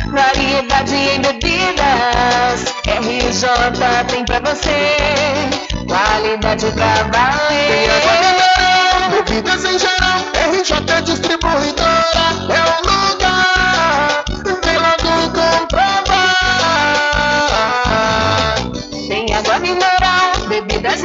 [0.08, 2.66] Variedade em bebidas.
[2.88, 4.95] RJ tem pra você.
[5.88, 7.86] Qualidade pra Tem água valer.
[8.22, 10.20] mineral, bebidas em geral.
[10.54, 12.93] RJ Distribuidora é o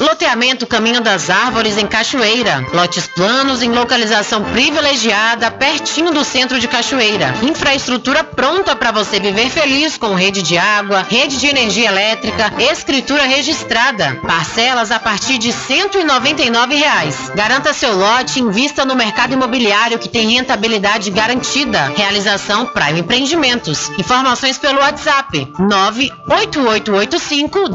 [0.00, 2.66] Loteamento Caminho das Árvores em Cachoeira.
[2.72, 7.34] Lotes planos em localização privilegiada, pertinho do centro de Cachoeira.
[7.42, 13.24] Infraestrutura pronta para você viver feliz com rede de água, rede de energia elétrica, escritura
[13.24, 14.18] registrada.
[14.26, 17.30] Parcelas a partir de 199 reais.
[17.34, 21.92] Garanta seu lote invista no mercado imobiliário que tem rentabilidade garantida.
[21.96, 23.90] Realização Prime Empreendimentos.
[23.98, 27.74] Informações pelo WhatsApp 98885 1000.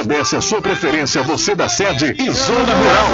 [0.01, 3.07] agradece a sua preferência, você da sede e zona rural.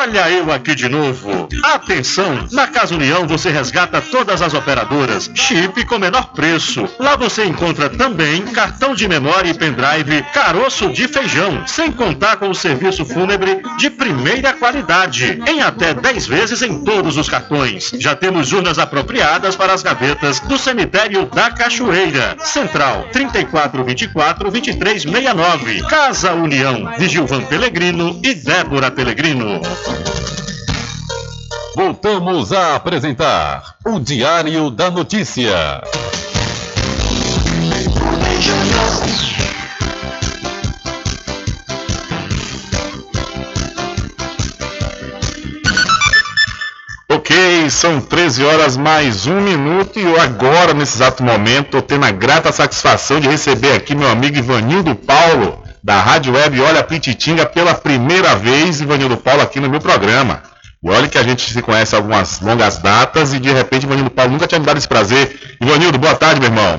[0.00, 1.48] Olha eu aqui de novo.
[1.62, 2.46] Atenção!
[2.52, 6.88] Na Casa União você resgata todas as operadoras, chip com menor preço.
[6.98, 12.48] Lá você encontra também cartão de memória e pendrive, caroço de feijão, sem contar com
[12.48, 17.92] o serviço fúnebre de primeira qualidade, em até 10 vezes em todos os cartões.
[17.98, 22.36] Já temos urnas apropriadas para as gavetas do cemitério da Cachoeira.
[22.40, 25.82] Central 3424 2369.
[25.88, 29.60] Casa União, de Gilvan Pelegrino e Débora Pelegrino.
[31.74, 35.80] Voltamos a apresentar o Diário da Notícia.
[47.10, 52.04] Ok, são 13 horas mais um minuto e eu agora, nesse exato momento, estou tendo
[52.04, 57.46] a grata satisfação de receber aqui meu amigo Ivanildo Paulo, da Rádio Web Olha Pititinga,
[57.46, 60.42] pela primeira vez, Ivanildo Paulo, aqui no meu programa.
[60.84, 64.32] Olha que a gente se conhece há algumas longas datas e de repente Ivanildo Paulo
[64.32, 65.56] nunca tinha me dado esse prazer.
[65.58, 66.78] Ivanildo, boa tarde, meu irmão.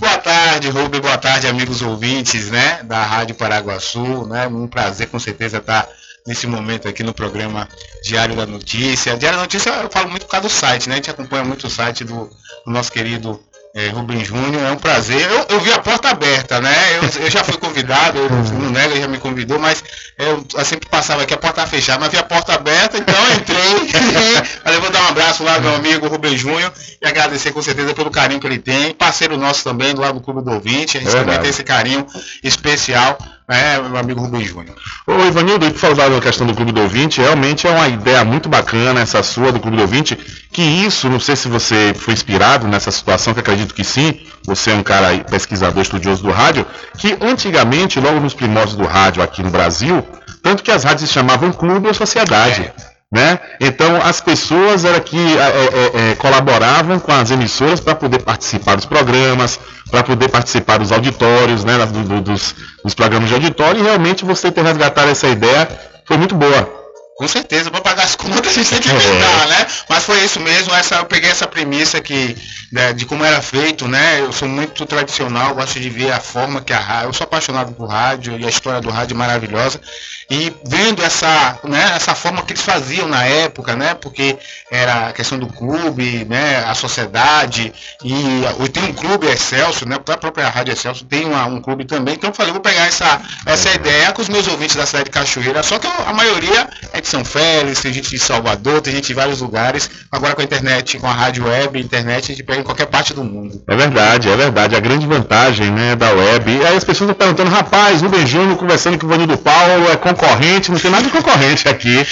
[0.00, 5.18] Boa tarde, Rubem, boa tarde, amigos ouvintes, né, da Rádio Paraguaçu, né, um prazer com
[5.18, 5.86] certeza estar
[6.26, 7.68] nesse momento aqui no programa
[8.02, 9.18] Diário da Notícia.
[9.18, 11.66] Diário da Notícia eu falo muito por causa do site, né, a gente acompanha muito
[11.66, 12.30] o site do,
[12.64, 13.38] do nosso querido
[13.76, 15.20] é, Rubem Júnior, é um prazer.
[15.30, 16.74] Eu, eu vi a porta aberta, né?
[16.96, 18.30] Eu, eu já fui convidado, eu
[18.70, 19.84] nego, ele já me convidou, mas
[20.16, 23.34] eu, eu sempre passava aqui, a porta fechada, mas vi a porta aberta, então eu
[23.36, 23.86] entrei.
[24.64, 26.72] Falei, vou dar um abraço lá, meu amigo Rubem Júnior,
[27.02, 28.94] e agradecer com certeza pelo carinho que ele tem.
[28.94, 31.62] Parceiro nosso também, do lado do Clube do Ouvinte, a gente É também tem esse
[31.62, 32.06] carinho
[32.42, 33.18] especial,
[33.48, 34.76] né, meu amigo Rubem Júnior.
[35.06, 38.48] Ô Ivanildo, tu falou da questão do Clube do Ouvinte, realmente é uma ideia muito
[38.48, 40.16] bacana essa sua do Clube do Ouvinte,
[40.50, 44.72] que isso, não sei se você foi inspirado nessa situação, que acredito que sim, você
[44.72, 46.66] é um cara pesquisador, estudioso do rádio,
[46.98, 50.04] que antigamente, logo nos primórdios do rádio aqui no Brasil,
[50.42, 52.72] tanto que as rádios se chamavam Clube ou Sociedade.
[53.12, 53.38] Né?
[53.60, 58.74] Então as pessoas era que é, é, é, colaboravam com as emissoras para poder participar
[58.74, 59.60] dos programas,
[59.92, 62.54] para poder participar dos auditórios, né, do- do- dos,
[62.84, 65.68] dos programas de auditório, e realmente você ter resgatado essa ideia
[66.04, 66.85] foi muito boa.
[67.18, 68.92] Com certeza, para pagar as contas a gente tem que É.
[68.92, 69.66] inventar, né?
[69.88, 72.36] Mas foi isso mesmo, essa, eu peguei essa premissa que,
[72.70, 74.20] né, de como era feito, né?
[74.20, 77.72] Eu sou muito tradicional, gosto de ver a forma que a rádio, eu sou apaixonado
[77.72, 79.80] por rádio e a história do rádio é maravilhosa.
[80.28, 83.94] E vendo essa, né, essa forma que eles faziam na época, né?
[83.94, 84.36] Porque
[84.70, 86.64] era a questão do clube, né?
[86.68, 87.72] A sociedade,
[88.04, 89.96] e e tem um clube Excelso, né?
[89.96, 92.14] A própria Rádio Excelso tem uma- um clube também.
[92.14, 95.10] Então eu falei, vou pegar essa, essa ideia com os meus ouvintes da cidade de
[95.12, 99.06] Cachoeira, só que a maioria é de São Félix, tem gente de Salvador, tem gente
[99.06, 99.88] de vários lugares.
[100.10, 103.14] Agora com a internet, com a rádio web, internet, a gente pega em qualquer parte
[103.14, 103.62] do mundo.
[103.66, 104.74] É verdade, é verdade.
[104.74, 106.50] A grande vantagem né, da web.
[106.50, 109.96] E aí as pessoas estão perguntando, rapaz, Rubem Júnior conversando com o Vanildo Paulo, é
[109.96, 112.04] concorrente, não tem nada de concorrente aqui.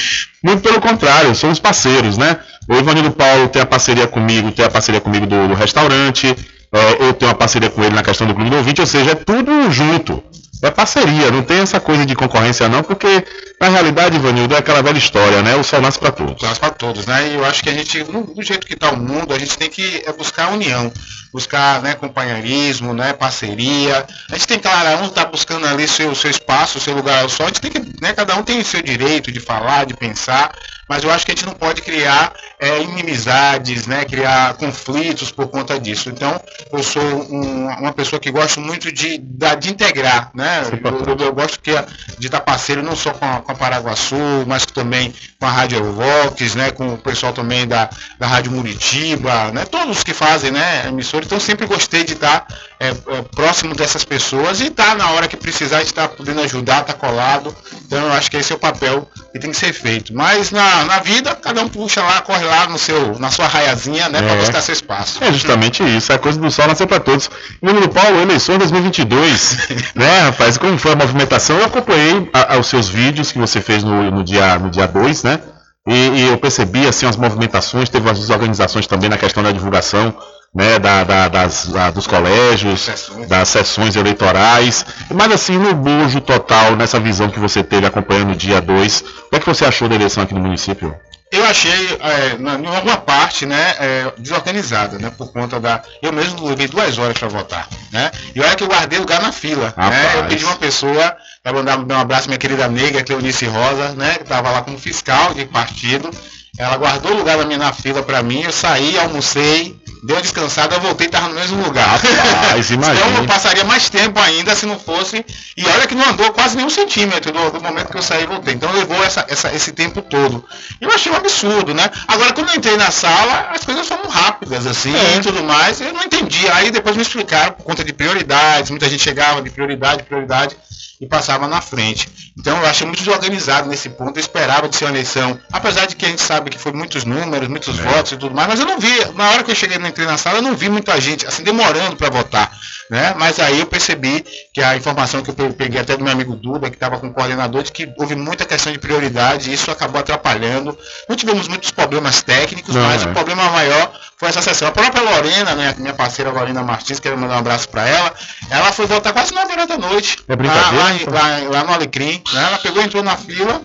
[0.43, 2.39] Muito pelo contrário, somos parceiros, né?
[2.69, 6.35] O Ivanildo Paulo tem a parceria comigo, tem a parceria comigo do, do restaurante,
[6.73, 9.13] é, eu tenho uma parceria com ele na questão do Clube do Ouvinte, ou seja,
[9.13, 10.23] é tudo junto.
[10.65, 13.23] É parceria, não tem essa coisa de concorrência não, porque
[13.61, 15.55] na realidade, Ivanildo, é aquela velha história, né?
[15.57, 16.43] O sol nasce para todos.
[16.43, 17.29] Nós para todos, né?
[17.29, 19.69] E eu acho que a gente, do jeito que está o mundo, a gente tem
[19.69, 20.91] que é, buscar união,
[21.31, 24.07] buscar né, companheirismo, né, parceria.
[24.31, 27.45] A gente tem, claro, um está buscando ali seu, seu espaço, seu lugar ao sol.
[27.45, 30.51] A gente tem que, né, cada um tem o seu direito de falar, de pensar,
[30.95, 35.49] mas eu acho que a gente não pode criar é, inimizades, né, criar conflitos por
[35.49, 36.09] conta disso.
[36.09, 36.41] Então,
[36.73, 40.63] eu sou um- uma pessoa que gosto muito de, de integrar, né?
[40.85, 41.73] Eu, eu- eu gosto que
[42.19, 44.15] de estar parceiro não só com a, com a Paraguaçu,
[44.47, 46.71] mas também com a Rádio Vox, né?
[46.71, 47.91] Com o pessoal também da,
[48.21, 49.65] da Rádio Muritiba, né?
[49.65, 50.87] Todos que fazem, né?
[50.87, 51.25] Emissora.
[51.25, 52.47] Então, sempre gostei de estar
[52.79, 56.83] é, é, próximo dessas pessoas e estar na hora que precisar, de estar podendo ajudar,
[56.83, 57.55] estar colado.
[57.85, 60.15] Então, eu acho que esse é o papel que tem que ser feito.
[60.15, 64.09] Mas na, na vida, cada um puxa lá, corre lá no seu, na sua raiazinha,
[64.09, 64.23] né?
[64.23, 64.37] Para É.
[64.39, 65.19] buscar seu espaço.
[65.25, 67.29] É justamente isso, é a coisa do sol nascer para todos.
[67.61, 69.59] Menino Paulo, eleição 2022,
[69.97, 70.57] né, rapaz?
[70.57, 71.59] Como foi a movimentação?
[71.59, 75.25] Eu acompanhei a- os seus vídeos que você fez no, no dia no dia 2,
[75.25, 75.41] né?
[75.87, 80.17] E, e eu percebi assim as movimentações, teve as organizações também na questão da divulgação,
[80.55, 82.89] né, da, da- das, da- dos colégios,
[83.29, 84.85] das sessões eleitorais.
[85.13, 89.31] Mas assim, no bojo total, nessa visão que você teve acompanhando o dia 2, o
[89.31, 90.95] que é que você achou da eleição aqui no município?
[91.33, 95.83] Eu achei, é, na- em alguma parte, né, é, desorganizada, né, por conta da...
[96.01, 99.33] Eu mesmo levei duas horas para votar, né, e olha que eu guardei lugar na
[99.33, 100.15] fila, né, Rapaz.
[100.15, 104.23] eu pedi uma pessoa para mandar um abraço minha querida nega, Cleonice Rosa, né, que
[104.23, 106.09] estava lá como fiscal de partido,
[106.57, 110.77] ela guardou lugar na minha na fila para mim, eu saí, almocei, deu uma descansada,
[110.77, 111.99] eu voltei e estava no mesmo lugar.
[111.99, 115.25] Rapaz, então eu passaria mais tempo ainda se não fosse.
[115.57, 118.27] E olha que não andou quase nenhum centímetro do, do momento que eu saí e
[118.27, 118.55] voltei.
[118.55, 120.45] Então levou essa, essa- esse tempo todo.
[120.81, 121.91] Eu achei um absurdo, né?
[122.07, 125.17] Agora quando eu entrei na sala, as coisas foram rápidas, assim, É.
[125.17, 125.81] e tudo mais.
[125.81, 126.47] Eu não entendi.
[126.51, 128.71] Aí depois me explicaram por conta de prioridades.
[128.71, 130.57] Muita gente chegava de prioridade, prioridade
[131.01, 132.33] e passava na frente.
[132.39, 134.17] Então eu achei muito desorganizado nesse ponto.
[134.17, 137.05] Eu esperava de ser uma eleição, apesar de que a gente sabe que foi muitos
[137.05, 139.77] números, muitos votos e tudo mais, mas eu não vi, na hora que eu cheguei,
[139.77, 142.51] entrei na sala, eu não vi muita gente, assim, demorando para votar.
[142.95, 143.13] Né?
[143.19, 146.37] Mas aí eu percebi que a informação que eu pe- peguei até do meu amigo
[146.37, 149.69] Duda, que estava com o coordenador, de que houve muita questão de prioridade, e isso
[149.69, 150.79] acabou atrapalhando.
[151.09, 153.07] Não tivemos muitos problemas técnicos, Não, mas é.
[153.07, 154.69] o problema maior foi essa sessão.
[154.69, 158.15] A própria Lorena, né, minha parceira Lorena Martins, quero mandar um abraço para ela,
[158.49, 160.19] ela foi votar quase 9 horas da noite.
[160.29, 162.23] É Lá, lá, lá- lá no Alecrim.
[162.33, 162.45] né?
[162.47, 163.61] Ela pegou, entrou na fila,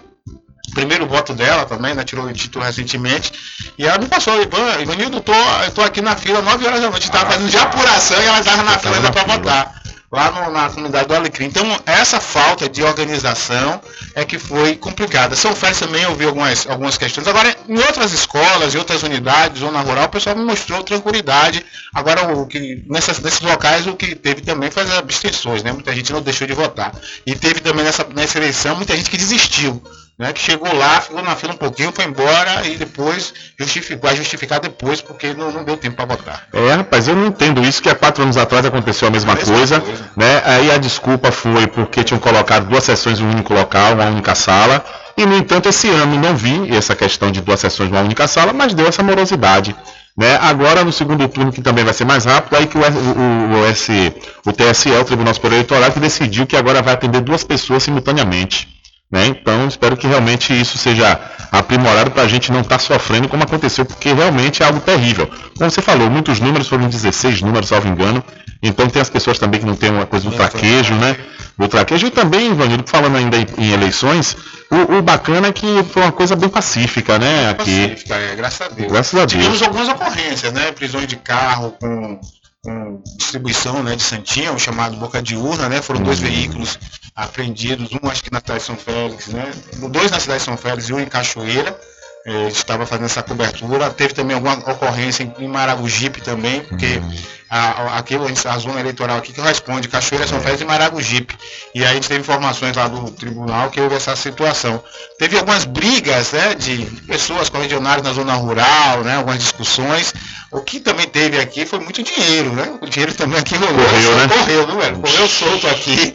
[0.73, 2.03] primeiro voto dela também, né?
[2.03, 3.31] Tirou o título recentemente.
[3.77, 6.81] E ela me passou, Ivan, Ivanildo, eu tô, eu tô aqui na fila 9 horas
[6.81, 9.79] da noite, Ah, estava fazendo de apuração e ela estava na fila ainda para votar.
[10.11, 11.45] Lá no- na comunidade do Alecrim.
[11.45, 13.79] Então, essa falta de organização
[14.15, 15.35] é que foi complicada.
[15.35, 17.27] São Félix também eu vi algumas, algumas questões.
[17.27, 21.63] Agora, em outras escolas, em outras unidades, zona rural, o pessoal me mostrou tranquilidade.
[21.93, 25.71] Agora, o que, nessas, nesses locais, o que teve também foi as abstenções, né?
[25.71, 26.91] Muita gente não deixou de votar.
[27.23, 29.79] E teve também nessa, nessa eleição muita gente que desistiu.
[30.19, 34.17] Né, que chegou lá, ficou na fila um pouquinho, foi embora e depois justificou, vai
[34.17, 36.45] justificar depois porque não, não deu tempo para votar.
[36.51, 39.81] É, rapaz, eu não entendo isso, que há quatro anos atrás aconteceu a mesma, coisa,
[40.17, 40.41] né?
[40.43, 44.35] Aí a desculpa foi porque tinham colocado duas sessões em um único local, uma única
[44.35, 44.83] sala,
[45.15, 48.27] e no entanto esse ano não vi essa questão de duas sessões em uma única
[48.27, 49.73] sala, mas deu essa morosidade.
[50.17, 50.37] Né?
[50.41, 53.65] Agora no segundo turno, que também vai ser mais rápido, aí que o, o, o,
[53.67, 54.13] S-
[54.45, 58.67] o TSE, o Tribunal Superior Eleitoral, que decidiu que agora vai atender duas pessoas simultaneamente.
[59.11, 59.27] Né?
[59.27, 61.19] Então, espero que realmente isso seja
[61.51, 65.27] aprimorado para a gente não estar sofrendo como aconteceu, porque realmente é algo terrível.
[65.57, 68.23] Como você falou, muitos números, foram 16 números, salvo engano.
[68.61, 71.17] Então, tem as pessoas também que não têm uma coisa do traquejo, né?
[71.57, 72.05] Do traquejo.
[72.05, 74.37] E também, Ivanildo, falando ainda em, em eleições,
[74.69, 77.49] o, o bacana é que foi uma coisa bem pacífica, né?
[77.49, 77.87] Aqui.
[77.89, 78.91] Pacífica, é, graças a Deus.
[78.91, 79.31] Graças a Deus.
[79.31, 80.71] Tivemos algumas ocorrências, né?
[80.71, 82.19] Prisões de carro com,
[82.63, 85.81] com distribuição né, de Santinha, o chamado Boca de Urna, né?
[85.81, 86.77] Foram dois veículos
[87.15, 89.51] apreendidos, um acho que na cidade de São Félix, né?
[89.89, 91.79] Dois na cidade de São Félix e um em Cachoeira.
[92.25, 93.89] A gente estava fazendo essa cobertura.
[93.89, 97.01] Teve também alguma ocorrência em, Maragogipe também, porque
[97.49, 101.35] a, a, aqui, a zona eleitoral aqui que responde Cachoeira, São Félix e Maragogipe.
[101.73, 104.83] E aí a gente teve informações lá do tribunal que houve essa situação.
[105.17, 110.13] Teve algumas brigas né, de pessoas correligionárias na zona rural, né, algumas discussões.
[110.51, 112.79] O que também teve aqui foi muito dinheiro, né?
[112.81, 113.75] O dinheiro também aqui rolou.
[113.75, 114.27] Correu, né?
[114.27, 114.91] Correu, não é?
[114.93, 116.11] Correu solto aqui.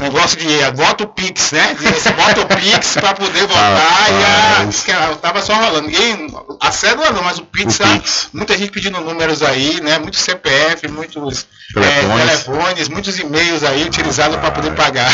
[0.00, 1.76] O negócio de eh, bota o Pix, né?
[2.16, 5.82] Bota o Pix para poder votar e a, que ela tava só rolando.
[5.88, 6.26] Ninguém,
[6.60, 8.00] a cédula não, mas o Pix, tá-
[8.32, 9.98] muita gente pedindo números aí, né?
[9.98, 12.24] Muitos CPF, muitos eh, Telefones.
[12.24, 15.10] telefones, muitos e-mails aí utilizados para poder pagar.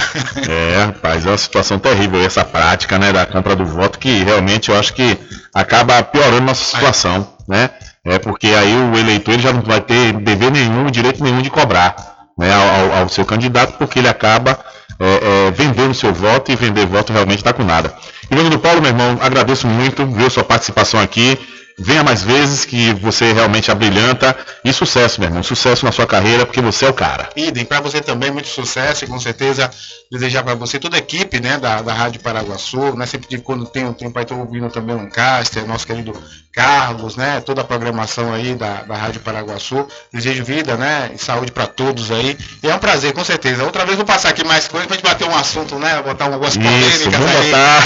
[0.48, 4.70] É, rapaz, é uma situação terrível essa prática, né, da compra do voto, que realmente
[4.70, 5.18] eu acho que
[5.54, 7.70] acaba piorando nossa situação, né?
[8.04, 11.50] É porque aí o eleitor ele já não vai ter dever nenhum, direito nenhum de
[11.50, 11.94] cobrar,
[12.38, 14.58] né, ao- ao seu candidato, porque ele acaba
[15.00, 17.94] é, é, vendendo seu voto e vender voto realmente está com nada.
[18.30, 21.38] Ivanildo Paulo, meu irmão, agradeço muito, viu sua participação aqui.
[21.82, 25.42] Venha mais vezes que você realmente abrilhanta e sucesso, meu irmão.
[25.42, 27.30] Sucesso na sua carreira, porque você é o cara.
[27.34, 29.70] Idem, para você também muito sucesso e com certeza
[30.12, 33.64] desejar para você toda a equipe né, da, da Rádio Paraguaçu, né, sempre de quando
[33.64, 36.12] tem um tempo aí estou ouvindo também um caster, nosso querido
[36.52, 39.86] Carlos, né, toda a programação aí da, da Rádio Paraguaçu.
[40.12, 42.36] Desejo vida, né, e saúde para todos aí.
[42.62, 43.64] E é um prazer, com certeza.
[43.64, 46.56] Outra vez vou passar aqui mais coisas pra gente bater um assunto, né, botar algumas
[46.56, 47.50] polêmicas Isso, aí.
[47.50, 47.82] botar.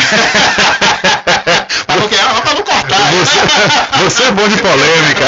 [1.87, 3.13] Pra não, pra não cortar.
[3.13, 5.25] Você, você é bom de polêmica.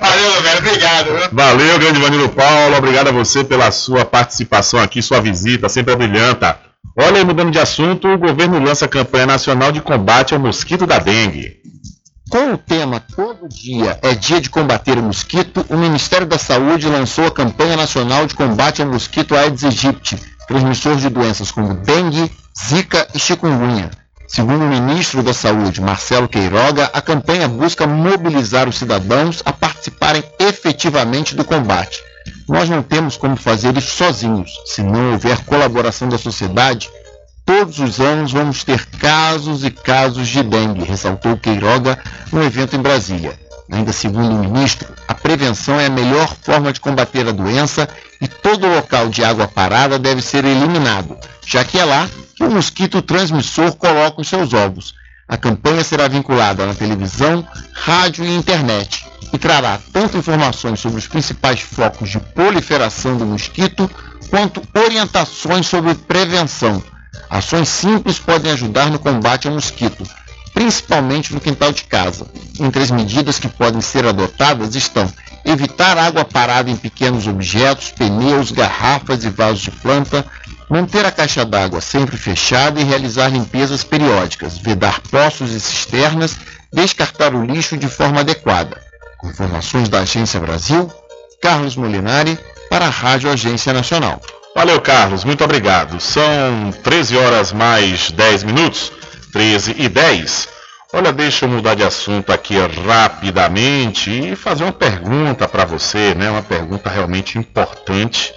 [0.00, 1.06] Valeu, velho, obrigado.
[1.06, 1.28] viu?
[1.32, 2.76] Valeu, grande Vanilo Paulo.
[2.76, 6.58] Obrigado a você pela sua participação aqui, sua visita, sempre brilhanta.
[6.96, 10.98] Olha aí, mudando de assunto, o governo lança campanha nacional de combate ao mosquito da
[10.98, 11.62] dengue.
[12.28, 16.88] Com o tema Todo Dia é Dia de Combater o Mosquito, o Ministério da Saúde
[16.88, 20.16] lançou a campanha nacional de combate ao mosquito Aedes aegypti,
[20.48, 23.90] transmissor de doenças como dengue, zika e chikungunya.
[24.34, 30.24] Segundo o ministro da Saúde, Marcelo Queiroga, a campanha busca mobilizar os cidadãos a participarem
[30.38, 32.02] efetivamente do combate.
[32.48, 34.50] Nós não temos como fazer isso sozinhos.
[34.64, 36.90] Se não houver colaboração da sociedade,
[37.44, 41.98] Todos os anos vamos ter casos e casos de dengue, ressaltou Queiroga
[42.32, 43.36] no evento em Brasília.
[43.70, 47.88] Ainda segundo o ministro, a prevenção é a melhor forma de combater a doença
[48.22, 52.50] e todo local de água parada deve ser eliminado, já que é lá que o
[52.50, 54.94] mosquito transmissor coloca os seus ovos.
[55.28, 61.08] A campanha será vinculada na televisão, rádio e internet e trará tanto informações sobre os
[61.08, 63.90] principais focos de proliferação do mosquito,
[64.30, 66.80] quanto orientações sobre prevenção.
[67.28, 70.06] Ações simples podem ajudar no combate ao mosquito,
[70.62, 72.24] principalmente no quintal de casa.
[72.60, 75.12] Entre as medidas que podem ser adotadas estão
[75.44, 80.24] evitar água parada em pequenos objetos, pneus, garrafas e vasos de planta,
[80.70, 86.36] manter a caixa d'água sempre fechada e realizar limpezas periódicas, vedar poços e cisternas,
[86.72, 88.80] descartar o lixo de forma adequada.
[89.18, 90.88] Com informações da Agência Brasil,
[91.40, 92.38] Carlos Molinari
[92.70, 94.20] para a Rádio Agência Nacional.
[94.54, 95.98] Valeu, Carlos, muito obrigado.
[95.98, 98.92] São 13 horas mais 10 minutos,
[99.32, 100.48] 13 e 10.
[100.92, 102.54] Olha, deixa eu mudar de assunto aqui
[102.86, 106.30] rapidamente e fazer uma pergunta para você, né?
[106.30, 108.34] Uma pergunta realmente importante,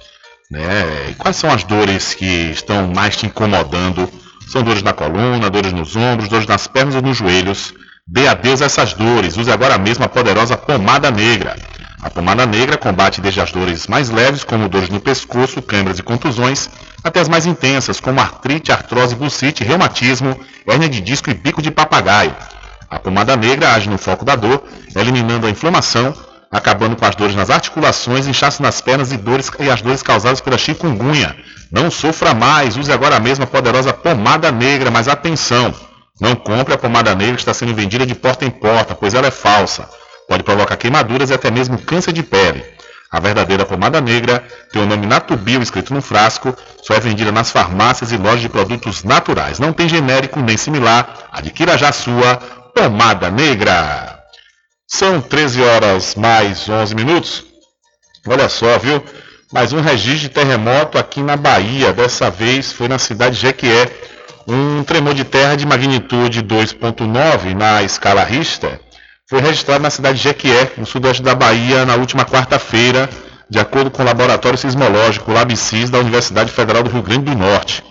[0.50, 1.14] né?
[1.18, 4.08] Quais são as dores que estão mais te incomodando?
[4.48, 7.74] São dores na coluna, dores nos ombros, dores nas pernas ou nos joelhos?
[8.08, 9.36] Dê adeus a essas dores.
[9.36, 11.56] Use agora mesmo a poderosa pomada negra.
[12.00, 16.02] A pomada negra combate desde as dores mais leves, como dores no pescoço, câimbras e
[16.02, 16.70] contusões,
[17.02, 21.70] até as mais intensas, como artrite, artrose, bucite, reumatismo, hérnia de disco e bico de
[21.70, 22.34] papagaio.
[22.88, 24.62] A pomada negra age no foco da dor,
[24.94, 26.14] eliminando a inflamação,
[26.50, 30.40] acabando com as dores nas articulações, inchaço nas pernas e, dores, e as dores causadas
[30.40, 31.36] pela chikungunya.
[31.70, 35.74] Não sofra mais, use agora mesmo a poderosa pomada negra, mas atenção!
[36.20, 39.26] Não compre a pomada negra que está sendo vendida de porta em porta, pois ela
[39.26, 39.88] é falsa.
[40.28, 42.64] Pode provocar queimaduras e até mesmo câncer de pele.
[43.10, 44.42] A verdadeira pomada negra
[44.72, 48.48] tem o nome Natubio escrito no frasco, só é vendida nas farmácias e lojas de
[48.48, 49.58] produtos naturais.
[49.58, 51.28] Não tem genérico nem similar.
[51.30, 52.36] Adquira já sua
[52.74, 54.20] pomada negra.
[54.88, 57.44] São 13 horas mais 11 minutos.
[58.26, 59.02] Olha só, viu?
[59.52, 61.92] Mais um registro de terremoto aqui na Bahia.
[61.92, 63.88] Dessa vez foi na cidade de Jequié
[64.48, 68.80] um tremor de terra de magnitude 2.9 na escala Richter
[69.28, 73.10] foi registrado na cidade de Jequié, no sudoeste da Bahia, na última quarta-feira,
[73.50, 77.82] de acordo com o Laboratório Sismológico LabSIS da Universidade Federal do Rio Grande do Norte.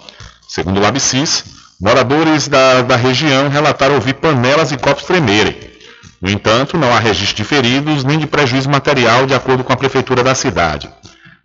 [0.47, 1.43] Segundo o LabSIS,
[1.79, 5.57] moradores da, da região relataram ouvir panelas e copos tremerem.
[6.21, 9.77] No entanto, não há registro de feridos nem de prejuízo material, de acordo com a
[9.77, 10.89] Prefeitura da cidade.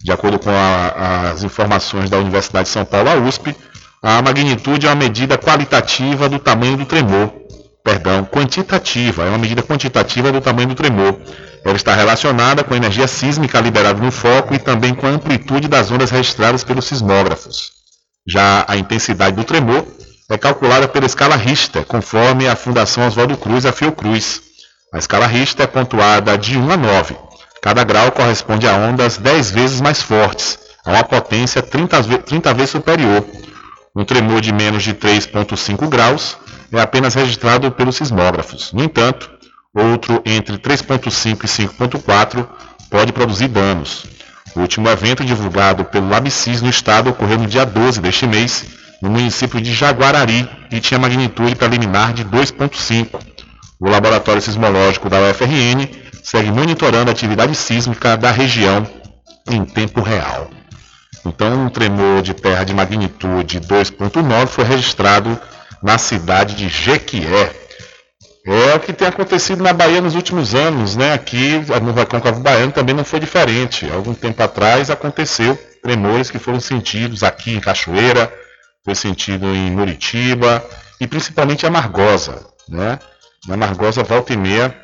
[0.03, 3.55] De acordo com a, as informações da Universidade de São Paulo, a USP,
[4.01, 7.40] a magnitude é uma medida qualitativa do tamanho do tremor.
[7.83, 11.19] Perdão, quantitativa, é uma medida quantitativa do tamanho do tremor.
[11.65, 15.69] Ela está relacionada com a energia sísmica liberada no foco e também com a amplitude
[15.69, 17.73] das ondas registradas pelos sismógrafos.
[18.27, 19.87] Já a intensidade do tremor
[20.31, 24.43] é calculada pela escala Richter, conforme a Fundação Oswaldo Cruz, a Fiocruz.
[24.93, 27.17] A escala Richter é pontuada de 1 a 9.
[27.63, 32.71] Cada grau corresponde a ondas 10 vezes mais fortes, a uma potência 30, 30 vezes
[32.71, 33.25] superior.
[33.97, 36.37] Um tremor de menos de 3,5 graus
[36.73, 38.73] é apenas registrado pelos sismógrafos.
[38.73, 39.31] No entanto,
[39.75, 42.47] outro entre 3,5 e 5,4
[42.91, 44.05] pode produzir danos.
[44.55, 48.67] O último evento divulgado pelo LabSIS no estado ocorreu no dia 12 deste mês,
[49.01, 53.21] no município de Jaguarari, e tinha magnitude preliminar de 2,5.
[53.79, 55.89] O Laboratório Sismológico da UFRN
[56.23, 58.87] segue monitorando a atividade sísmica da região
[59.49, 60.51] em tempo real.
[61.25, 65.39] Então, um tremor de terra de magnitude 2.9 foi registrado
[65.83, 67.53] na cidade de Jequié.
[68.47, 71.13] É o que tem acontecido na Bahia nos últimos anos, né?
[71.13, 73.89] Aqui no Recôncavo Baiano também não foi diferente.
[73.91, 78.33] Algum tempo atrás aconteceu tremores que foram sentidos aqui em Cachoeira,
[78.85, 80.65] foi sentido em Muritiba
[80.99, 82.99] e principalmente a Margosa, né?
[83.47, 84.75] Na Margosa, volta e meia,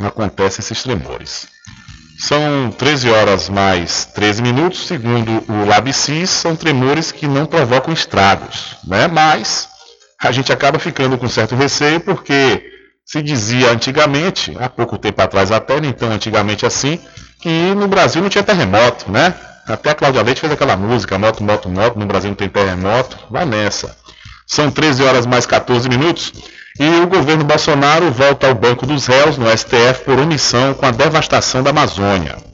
[0.00, 1.48] acontecem esses tremores.
[2.18, 8.76] São 13 horas mais 13 minutos, segundo o LabSIS, são tremores que não provocam estragos,
[8.84, 9.08] né?
[9.08, 9.68] mas
[10.22, 12.62] a gente acaba ficando com certo receio porque
[13.04, 17.00] se dizia antigamente, há pouco tempo atrás até, nem tão antigamente assim,
[17.40, 19.34] que no Brasil não tinha terremoto, né?
[19.66, 23.18] Até a Cláudia Leite fez aquela música, moto, moto, moto, no Brasil não tem terremoto,
[23.30, 23.96] vai nessa.
[24.46, 26.32] São 13 horas mais 14 minutos.
[26.78, 30.90] E o governo Bolsonaro volta ao banco dos réus no STF por omissão com a
[30.90, 32.49] devastação da Amazônia.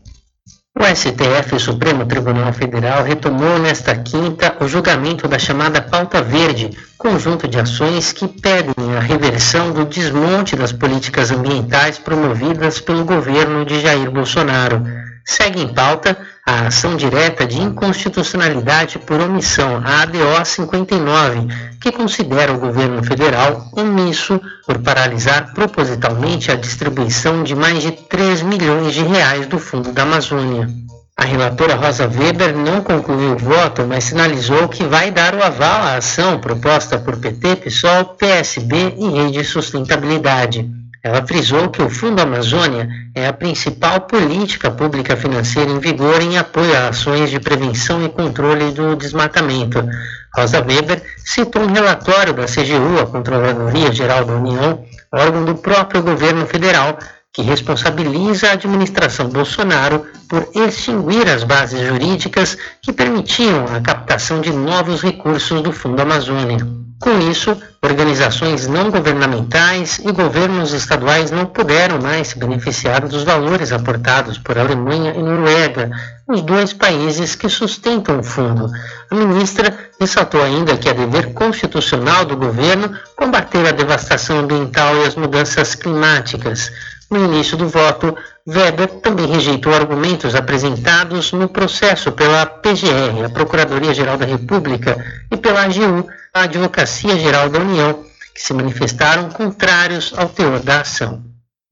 [0.79, 6.77] O STF, o Supremo Tribunal Federal, retomou nesta quinta o julgamento da chamada Pauta Verde,
[6.99, 13.65] conjunto de ações que pedem a reversão do desmonte das políticas ambientais promovidas pelo governo
[13.65, 14.85] de Jair Bolsonaro.
[15.25, 16.15] Segue em pauta
[16.49, 21.49] a ação direta de inconstitucionalidade por omissão, a ADO 59,
[21.81, 28.43] que considera o governo federal omisso por paralisar propositalmente a distribuição de mais de 3
[28.43, 30.69] milhões de reais do Fundo da Amazônia.
[31.17, 35.83] A relatora Rosa Weber não concluiu o voto, mas sinalizou que vai dar o aval
[35.83, 40.71] à ação proposta por PT, PSOL, PSB e Rede Sustentabilidade.
[41.07, 46.37] Ela frisou que o Fundo Amazônia é a principal política pública financeira em vigor em
[46.37, 49.89] apoio a ações de prevenção e controle do desmatamento.
[50.37, 56.03] Rosa Weber citou um relatório da CGU, a Controladoria Geral da União, órgão do próprio
[56.03, 56.99] governo federal,
[57.37, 64.51] que responsabiliza a administração Bolsonaro por extinguir as bases jurídicas que permitiam a captação de
[64.51, 66.67] novos recursos do Fundo Amazônia.
[66.99, 73.71] Com isso, organizações não governamentais e governos estaduais não puderam mais se beneficiar dos valores
[73.71, 75.91] aportados por Alemanha e Noruega,
[76.27, 78.71] os dois países que sustentam o fundo.
[79.11, 85.05] A ministra ressaltou ainda que é dever constitucional do governo combater a devastação ambiental e
[85.05, 86.73] as mudanças climáticas.
[87.11, 94.17] No início do voto, Weber também rejeitou argumentos apresentados no processo pela PGR, a Procuradoria-Geral
[94.17, 94.97] da República,
[95.31, 98.05] e pela AGU, a Advocacia Geral da União,
[98.35, 101.23] que se manifestaram contrários ao teor da ação.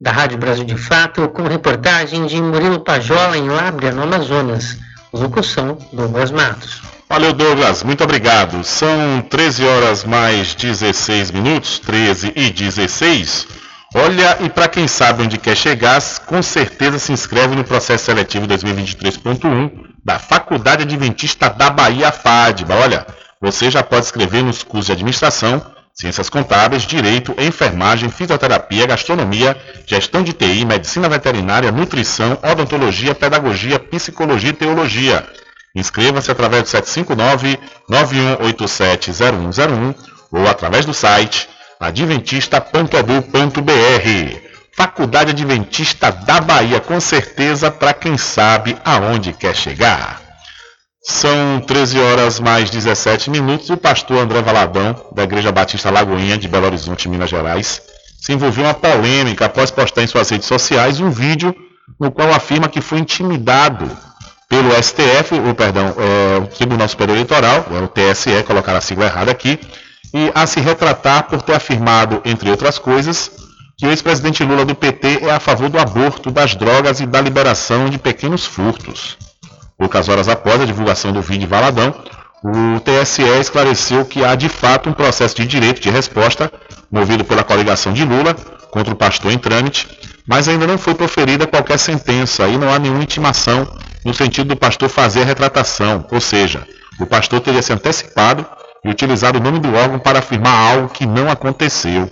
[0.00, 4.76] Da Rádio Brasil de Fato, com reportagem de Murilo Pajola em Lábrea, no Amazonas.
[5.12, 6.82] Locução, Douglas Matos.
[7.08, 7.82] Valeu, Douglas.
[7.82, 8.64] Muito obrigado.
[8.64, 13.63] São 13 horas mais 16 minutos, 13 e 16.
[13.96, 18.44] Olha, e para quem sabe onde quer chegar, com certeza se inscreve no processo seletivo
[18.48, 19.70] 2023.1
[20.04, 22.74] da Faculdade Adventista da Bahia, FADBA.
[22.74, 23.06] Olha,
[23.40, 25.64] você já pode escrever nos cursos de administração,
[25.94, 34.50] ciências contábeis, direito, enfermagem, fisioterapia, gastronomia, gestão de TI, medicina veterinária, nutrição, odontologia, pedagogia, psicologia
[34.50, 35.24] e teologia.
[35.72, 36.68] Inscreva-se através do
[37.88, 39.94] 759-9187-0101
[40.32, 41.53] ou através do site
[41.86, 44.44] adventista.edu.br.
[44.76, 50.20] Faculdade Adventista da Bahia, com certeza para quem sabe aonde quer chegar.
[51.06, 56.38] São 13 horas mais 17 minutos e o pastor André Valadão, da Igreja Batista Lagoinha
[56.38, 57.82] de Belo Horizonte, Minas Gerais,
[58.18, 61.54] se envolveu em uma polêmica após postar em suas redes sociais um vídeo
[62.00, 63.88] no qual afirma que foi intimidado
[64.48, 69.06] pelo STF, ou perdão, é, o Tribunal Superior Eleitoral, é o TSE, colocar a sigla
[69.06, 69.58] errada aqui,
[70.14, 73.32] e a se retratar por ter afirmado, entre outras coisas,
[73.76, 77.20] que o ex-presidente Lula do PT é a favor do aborto, das drogas e da
[77.20, 79.18] liberação de pequenos furtos.
[79.76, 81.92] Poucas horas após a divulgação do vídeo Valadão,
[82.44, 86.52] o TSE esclareceu que há de fato um processo de direito de resposta
[86.92, 88.34] movido pela coligação de Lula
[88.70, 89.88] contra o pastor em trâmite,
[90.28, 93.66] mas ainda não foi proferida qualquer sentença e não há nenhuma intimação
[94.04, 96.64] no sentido do pastor fazer a retratação, ou seja,
[97.00, 98.46] o pastor teria se antecipado
[98.84, 102.10] e utilizar o nome do órgão para afirmar algo que não aconteceu.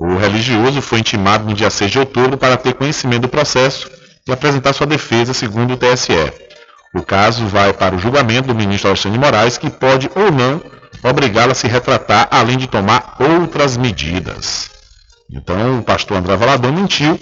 [0.00, 3.90] O religioso foi intimado no dia 6 de outubro para ter conhecimento do processo
[4.26, 6.32] e apresentar sua defesa, segundo o TSE.
[6.94, 10.62] O caso vai para o julgamento do ministro Alexandre Moraes, que pode ou não
[11.02, 14.70] obrigá-lo a se retratar, além de tomar outras medidas.
[15.30, 17.18] Então, o pastor André Valadão mentiu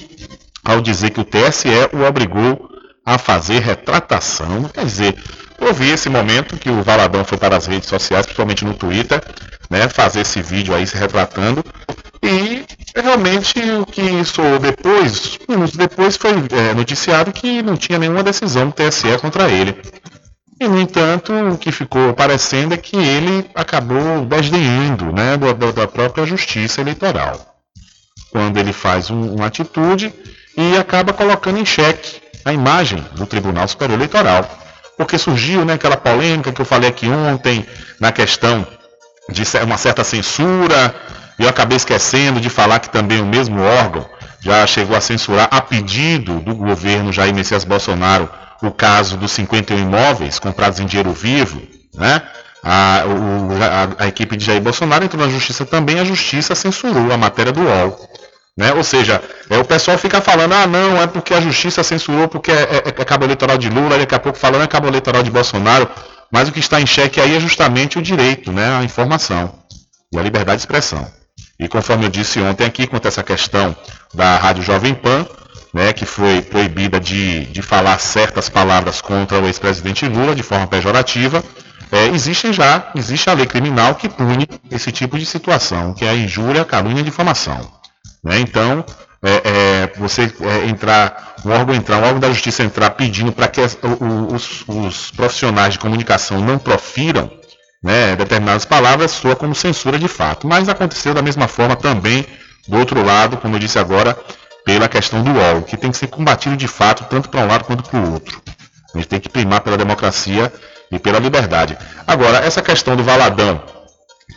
[0.64, 2.68] ao dizer que o TSE o obrigou
[3.04, 4.64] a fazer retratação.
[4.64, 5.16] Quer dizer,
[5.58, 9.22] Houve esse momento que o Valadão foi para as redes sociais, principalmente no Twitter,
[9.70, 11.64] né, fazer esse vídeo aí se retratando.
[12.22, 18.22] E realmente o que soou depois, minutos depois, foi é, noticiado que não tinha nenhuma
[18.22, 19.76] decisão do TSE contra ele.
[20.58, 25.86] E, no entanto, o que ficou parecendo é que ele acabou desdenhando né, da, da
[25.86, 27.56] própria justiça eleitoral.
[28.30, 30.12] Quando ele faz um, uma atitude
[30.56, 34.65] e acaba colocando em xeque a imagem do Tribunal Superior Eleitoral
[34.96, 37.66] porque surgiu né, aquela polêmica que eu falei aqui ontem
[38.00, 38.66] na questão
[39.28, 40.94] de uma certa censura,
[41.38, 44.08] e eu acabei esquecendo de falar que também o mesmo órgão
[44.40, 48.28] já chegou a censurar a pedido do governo Jair Messias Bolsonaro
[48.62, 51.60] o caso dos 51 imóveis comprados em dinheiro vivo,
[51.94, 52.22] né?
[52.62, 57.12] A, o, a, a, equipe de Jair Bolsonaro entrou na justiça também, a justiça censurou
[57.12, 58.08] a matéria do UOL.
[58.56, 58.72] Né?
[58.72, 62.50] Ou seja, é, o pessoal fica falando, ah não, é porque a justiça censurou, porque
[62.50, 65.30] é, é, é cabo eleitoral de Lula, daqui a pouco falando é cabo eleitoral de
[65.30, 65.88] Bolsonaro,
[66.32, 69.52] mas o que está em xeque aí é justamente o direito, né, a informação
[70.12, 71.06] e a liberdade de expressão.
[71.60, 73.76] E conforme eu disse ontem aqui, quanto a essa questão
[74.14, 75.26] da Rádio Jovem Pan,
[75.74, 80.66] né, que foi proibida de, de falar certas palavras contra o ex-presidente Lula de forma
[80.66, 81.44] pejorativa,
[81.92, 86.10] é, existem já, existe a lei criminal que pune esse tipo de situação, que é
[86.10, 87.75] a injúria, calúnia e difamação.
[88.26, 88.40] Né?
[88.40, 88.84] Então,
[89.22, 93.46] é, é, você é, entrar, um órgão entrar, um órgão da justiça entrar pedindo para
[93.46, 93.78] que as,
[94.32, 97.30] os, os, profissionais de comunicação não profiram
[97.80, 100.44] né, determinadas palavras, soa como censura de fato.
[100.44, 102.26] Mas aconteceu da mesma forma também
[102.66, 104.18] do outro lado, como eu disse agora,
[104.64, 107.62] pela questão do óleo, que tem que ser combatido de fato, tanto para um lado
[107.62, 108.42] quanto para o outro.
[108.92, 110.52] A gente tem que primar pela democracia
[110.90, 111.78] e pela liberdade.
[112.04, 113.62] Agora, essa questão do Valadão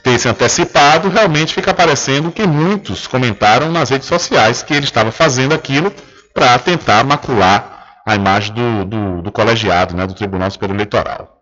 [0.04, 5.12] ter se antecipado, realmente fica parecendo que muitos comentaram nas redes sociais que ele estava
[5.12, 5.92] fazendo aquilo
[6.34, 11.40] para tentar macular a imagem do, do, do colegiado, né, do Tribunal Superior Eleitoral.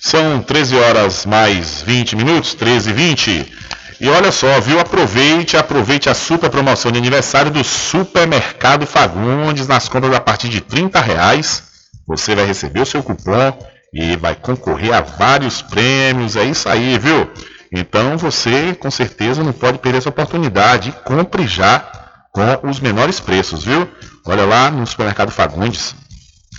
[0.00, 3.52] São 13 horas mais 20 minutos, 13 e 20.
[4.00, 4.78] E olha só, viu?
[4.78, 10.60] Aproveite, aproveite a super promoção de aniversário do Supermercado Fagundes nas compras a partir de
[10.60, 11.62] 30 reais.
[12.06, 13.58] Você vai receber o seu cupom
[13.92, 16.36] e vai concorrer a vários prêmios.
[16.36, 17.28] É isso aí, viu?
[17.72, 20.92] Então você com certeza não pode perder essa oportunidade.
[21.04, 21.84] Compre já
[22.32, 23.88] com os menores preços, viu?
[24.24, 25.94] Olha lá no supermercado Fagundes.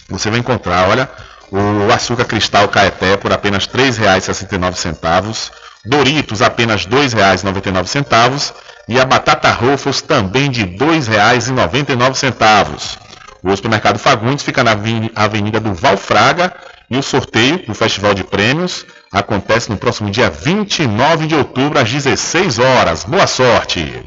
[0.09, 1.09] Você vai encontrar, olha,
[1.51, 5.51] o açúcar cristal Caeté por apenas R$ 3,69.
[5.85, 8.53] Doritos apenas R$ 2,99
[8.89, 12.97] e a batata Ruffles também de R$ 2,99.
[13.43, 14.71] O supermercado Fagundes fica na
[15.15, 16.53] Avenida do Valfraga
[16.89, 21.89] e o sorteio do Festival de Prêmios acontece no próximo dia 29 de outubro às
[21.89, 23.03] 16 horas.
[23.03, 24.03] Boa sorte!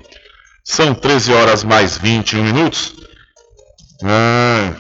[0.65, 2.95] São 13 horas mais 21 minutos.
[4.05, 4.73] Ah,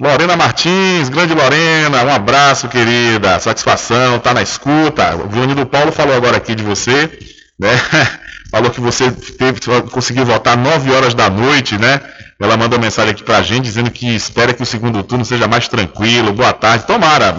[0.00, 3.38] Lorena Martins, grande Lorena, um abraço, querida.
[3.40, 5.16] Satisfação, tá na escuta.
[5.16, 7.10] O Vianney Paulo falou agora aqui de você,
[7.58, 7.70] né?
[8.50, 12.00] Falou que você teve, conseguiu votar 9 horas da noite, né?
[12.40, 15.68] Ela mandou mensagem aqui pra gente dizendo que espera que o segundo turno seja mais
[15.68, 16.32] tranquilo.
[16.32, 16.86] Boa tarde.
[16.86, 17.36] Tomara.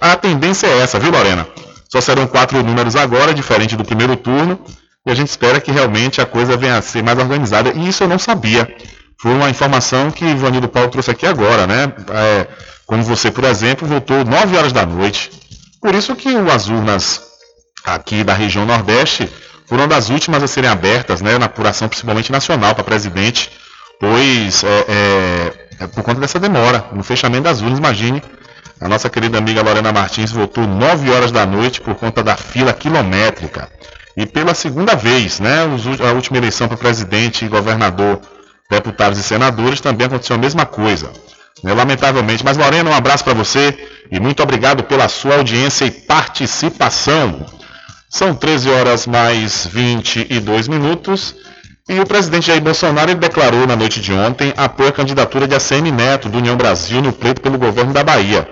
[0.00, 1.46] A tendência é essa, viu, Lorena?
[1.88, 4.60] Só serão quatro números agora, diferente do primeiro turno.
[5.06, 7.72] E a gente espera que realmente a coisa venha a ser mais organizada.
[7.74, 8.68] E isso eu não sabia.
[9.20, 11.92] Foi uma informação que o Ivanildo Paulo trouxe aqui agora, né?
[12.10, 12.46] É,
[12.86, 15.30] como você, por exemplo, votou 9 horas da noite.
[15.80, 17.22] Por isso que as urnas
[17.84, 19.28] aqui da região Nordeste
[19.66, 21.38] foram das últimas a serem abertas, né?
[21.38, 23.50] Na apuração principalmente nacional para presidente,
[23.98, 28.22] pois é, é, é por conta dessa demora no fechamento das urnas, imagine.
[28.80, 32.72] A nossa querida amiga Lorena Martins votou 9 horas da noite por conta da fila
[32.72, 33.70] quilométrica.
[34.16, 35.62] E pela segunda vez, né?
[36.06, 38.20] A última eleição para presidente governador
[38.70, 41.10] deputados e senadores, também aconteceu a mesma coisa.
[41.62, 42.44] Né, lamentavelmente.
[42.44, 43.76] Mas, Lorena, um abraço para você
[44.10, 47.46] e muito obrigado pela sua audiência e participação.
[48.14, 51.34] São 13 horas mais 22 minutos.
[51.88, 55.90] E o presidente Jair Bolsonaro declarou na noite de ontem apoio à candidatura de ACM
[55.90, 58.48] Neto, do União Brasil, no pleito pelo governo da Bahia.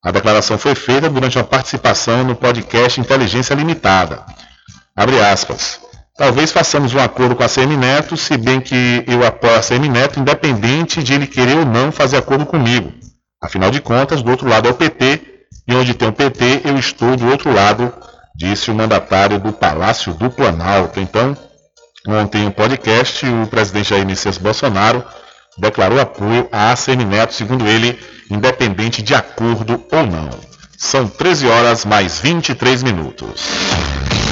[0.00, 4.24] A declaração foi feita durante uma participação no podcast Inteligência Limitada.
[4.94, 5.80] Abre aspas.
[6.16, 9.88] Talvez façamos um acordo com a CM Neto, se bem que eu apoio a CM
[9.88, 12.92] Neto, independente de ele querer ou não fazer acordo comigo.
[13.42, 15.20] Afinal de contas, do outro lado é o PT,
[15.66, 17.92] e onde tem o PT, eu estou do outro lado,
[18.40, 20.98] disse o mandatário do Palácio do Planalto.
[20.98, 21.36] Então,
[22.08, 25.04] ontem no podcast, o presidente Jair Messias Bolsonaro
[25.58, 27.98] declarou apoio à ACM Neto, segundo ele,
[28.30, 30.30] independente de acordo ou não.
[30.78, 33.46] São 13 horas mais 23 minutos.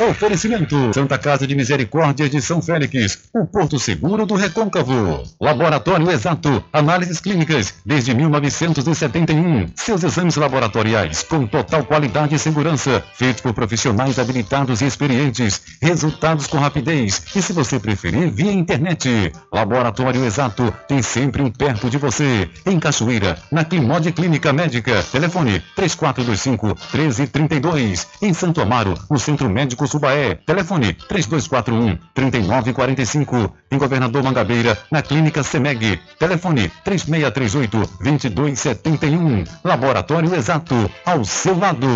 [0.00, 5.22] Oferecimento: Santa Casa de Misericórdia de São Félix, o Porto Seguro do Recôncavo.
[5.38, 9.66] Laboratório Exato, análises clínicas desde 1971.
[9.74, 15.60] Seus exames laboratoriais com total qualidade e segurança, feitos por profissionais habilitados e experientes.
[15.82, 19.30] Resultados com rapidez e, se você preferir, via internet.
[19.52, 22.48] Laboratório Exato tem sempre um perto de você.
[22.64, 25.02] Em Cachoeira, na Climode Clínica Médica.
[25.12, 28.08] Telefone 3425 1332.
[28.22, 30.36] Em Santo Amaro, no Centro Médico Subaé.
[30.46, 33.54] Telefone 3241 3945.
[33.70, 36.00] Em Governador Mangabeira, na Clínica Semeg.
[36.18, 39.44] Telefone 3638 2271.
[39.64, 41.88] Laboratório Exato, ao seu lado.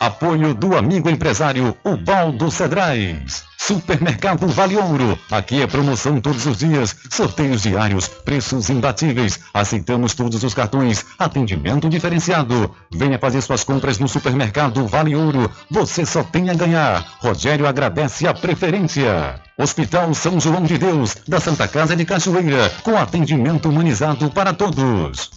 [0.00, 3.44] Apoio do amigo empresário Ubaldo Cedrais.
[3.58, 5.18] Supermercado Vale Ouro.
[5.30, 9.40] Aqui é promoção todos os dias, sorteios diários, preços imbatíveis.
[9.52, 12.74] Aceitamos todos os cartões, atendimento diferenciado.
[12.92, 15.50] Venha fazer suas compras no Supermercado Vale Ouro.
[15.70, 17.04] Você só tem a ganhar.
[17.20, 19.40] Rogério agradece a preferência.
[19.58, 25.30] Hospital São João de Deus, da Santa Casa de Cachoeira, com atendimento humanizado para todos.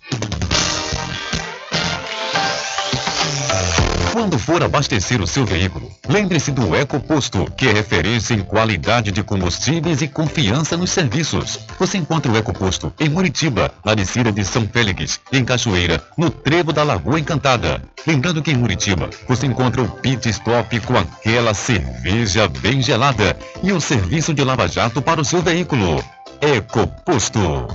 [4.20, 9.24] Quando for abastecer o seu veículo, lembre-se do EcoPosto, que é referência em qualidade de
[9.24, 11.57] combustíveis e confiança nos serviços.
[11.80, 16.74] Você encontra o EcoPosto em Muritiba, na descida de São Félix, em Cachoeira, no trevo
[16.74, 17.82] da Lagoa Encantada.
[18.05, 23.72] Lembrando que em Muritiba, você encontra o Pit Stop com aquela cerveja bem gelada e
[23.72, 26.03] o serviço de lava-jato para o seu veículo.
[26.41, 27.67] EcoPosto.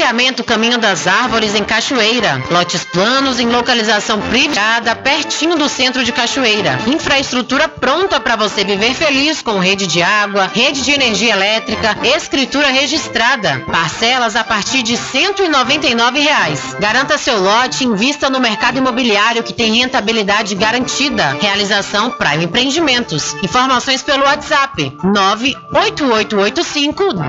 [0.00, 2.42] Loteamento Caminho das Árvores em Cachoeira.
[2.50, 6.78] Lotes planos em localização privada, pertinho do centro de Cachoeira.
[6.86, 12.68] Infraestrutura pronta para você viver feliz com rede de água, rede de energia elétrica, escritura
[12.68, 13.62] registrada.
[13.70, 16.74] Parcelas a partir de 199 reais.
[16.80, 21.36] Garanta seu lote invista no mercado imobiliário que tem rentabilidade garantida.
[21.38, 23.36] Realização Prime Empreendimentos.
[23.42, 27.20] Informações pelo WhatsApp 98885 1000.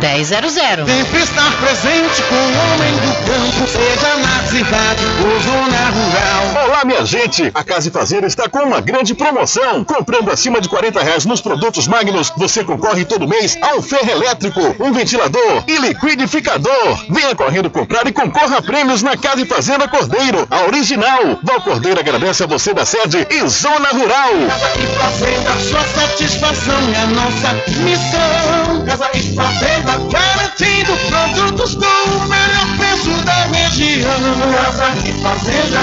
[0.87, 6.65] Sempre estar presente com homem do campo, seja na cidade ou zona rural.
[6.65, 7.51] Olá, minha gente!
[7.53, 9.83] A Casa e Fazenda está com uma grande promoção.
[9.83, 14.11] Comprando acima de 40 reais nos produtos Magnus, você concorre todo mês a um ferro
[14.11, 17.05] elétrico, um ventilador e liquidificador.
[17.09, 21.39] Venha correndo comprar e concorra a prêmios na Casa e Fazenda Cordeiro, a original.
[21.43, 24.31] Val Cordeiro agradece a você da sede e Zona Rural.
[24.47, 28.85] Casa e Fazenda, sua satisfação é a nossa missão.
[28.85, 34.11] Casa e Fazenda, garantindo produtos com o melhor preço da região.
[34.51, 35.79] Casa e Fazenda.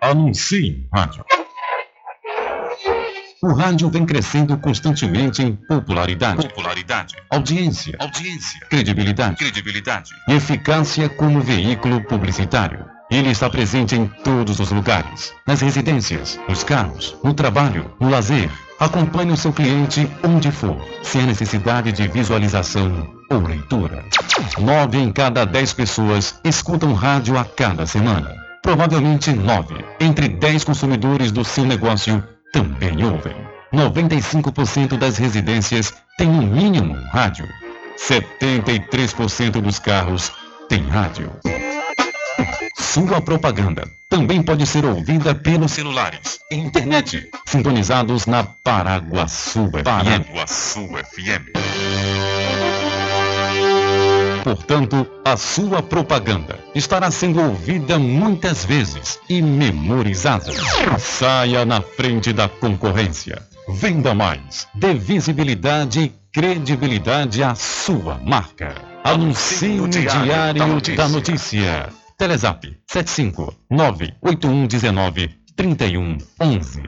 [0.00, 1.24] Anuncie em rádio.
[3.42, 11.40] O rádio vem crescendo constantemente em popularidade, popularidade, audiência, audiência, credibilidade, credibilidade e eficácia como
[11.40, 12.84] veículo publicitário.
[13.10, 18.50] Ele está presente em todos os lugares, nas residências, nos carros, no trabalho, no lazer.
[18.80, 24.02] Acompanhe o seu cliente onde for, sem a necessidade de visualização ou leitura.
[24.58, 28.34] Nove em cada dez pessoas escutam rádio a cada semana.
[28.62, 32.24] Provavelmente nove entre dez consumidores do seu negócio
[32.54, 33.36] também ouvem.
[33.72, 37.46] 95% das residências têm no mínimo um rádio.
[37.98, 40.32] 73% dos carros
[40.68, 41.30] têm rádio.
[42.92, 49.84] Sua propaganda também pode ser ouvida pelos celulares e internet, sintonizados na Paraguaçu FM.
[49.84, 51.52] Paraguaçu FM.
[54.42, 60.52] Portanto, a sua propaganda estará sendo ouvida muitas vezes e memorizada.
[60.98, 63.40] Saia na frente da concorrência.
[63.68, 64.66] Venda mais.
[64.74, 68.74] Dê visibilidade e credibilidade à sua marca.
[69.04, 71.99] Anuncie no Diário da Notícia.
[72.20, 76.82] Telezap 75 98119 3111.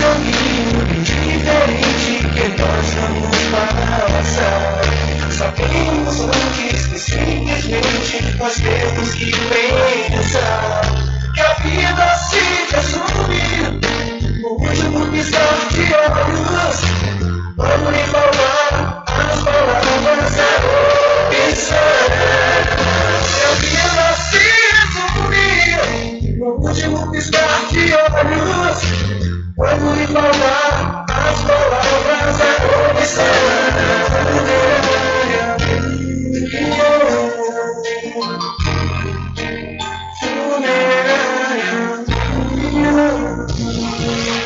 [0.00, 3.32] caminho diferente que nós vamos.
[5.32, 10.82] Sabemos antes que simplesmente nós temos que pensar
[11.32, 12.44] que a vida se
[14.44, 15.24] último de.
[17.56, 19.03] Vamos lhe falar
[26.74, 28.78] último piscar de olhos.
[29.56, 32.54] Quando lhe falar as palavras da
[32.90, 33.24] comissão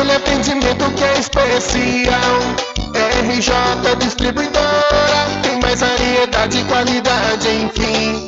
[0.03, 2.39] aquele atendimento que é especial.
[3.25, 8.27] RJ Distribuidora, tem mais variedade e qualidade, enfim.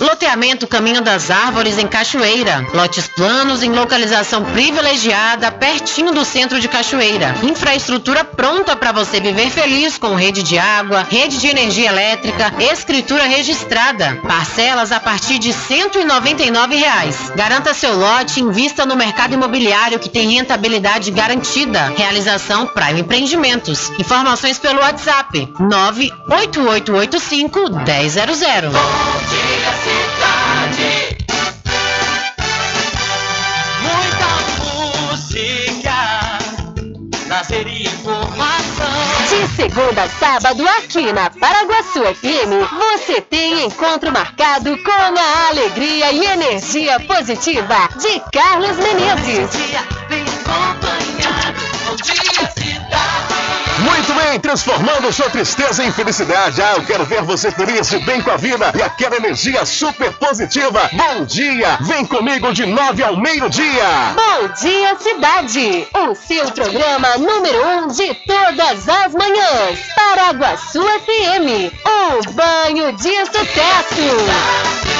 [0.00, 2.66] Loteamento Caminho das Árvores em Cachoeira.
[2.72, 7.34] Lotes planos em localização privilegiada, pertinho do centro de Cachoeira.
[7.42, 13.24] Infraestrutura pronta para você viver feliz com rede de água, rede de energia elétrica, escritura
[13.24, 14.18] registrada.
[14.26, 17.30] Parcelas a partir de 199 reais.
[17.36, 21.92] Garanta seu lote invista no mercado imobiliário que tem rentabilidade garantida.
[21.94, 23.90] Realização Prime Empreendimentos.
[23.98, 29.49] Informações pelo WhatsApp 98885 1000.
[39.60, 46.24] Segunda a sábado, aqui na Paraguaçu FM, você tem encontro marcado com a alegria e
[46.24, 49.99] energia positiva de Carlos Menezes.
[54.20, 56.60] Muito bem, transformando sua tristeza em felicidade.
[56.60, 60.12] Ah, eu quero ver você feliz e bem com a vida e aquela energia super
[60.12, 60.90] positiva.
[60.92, 64.14] Bom dia, vem comigo de nove ao meio-dia.
[64.14, 65.88] Bom dia, cidade!
[65.94, 69.78] O seu programa número um de todas as manhãs.
[69.94, 74.99] Paraguaçu FM, um banho de sucesso.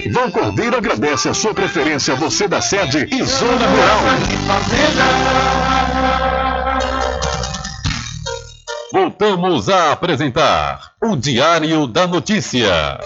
[0.09, 3.99] Vão Cordeiro agradece a sua preferência, você da sede e Zona Rural.
[8.91, 12.99] Voltamos a apresentar o Diário da Notícia.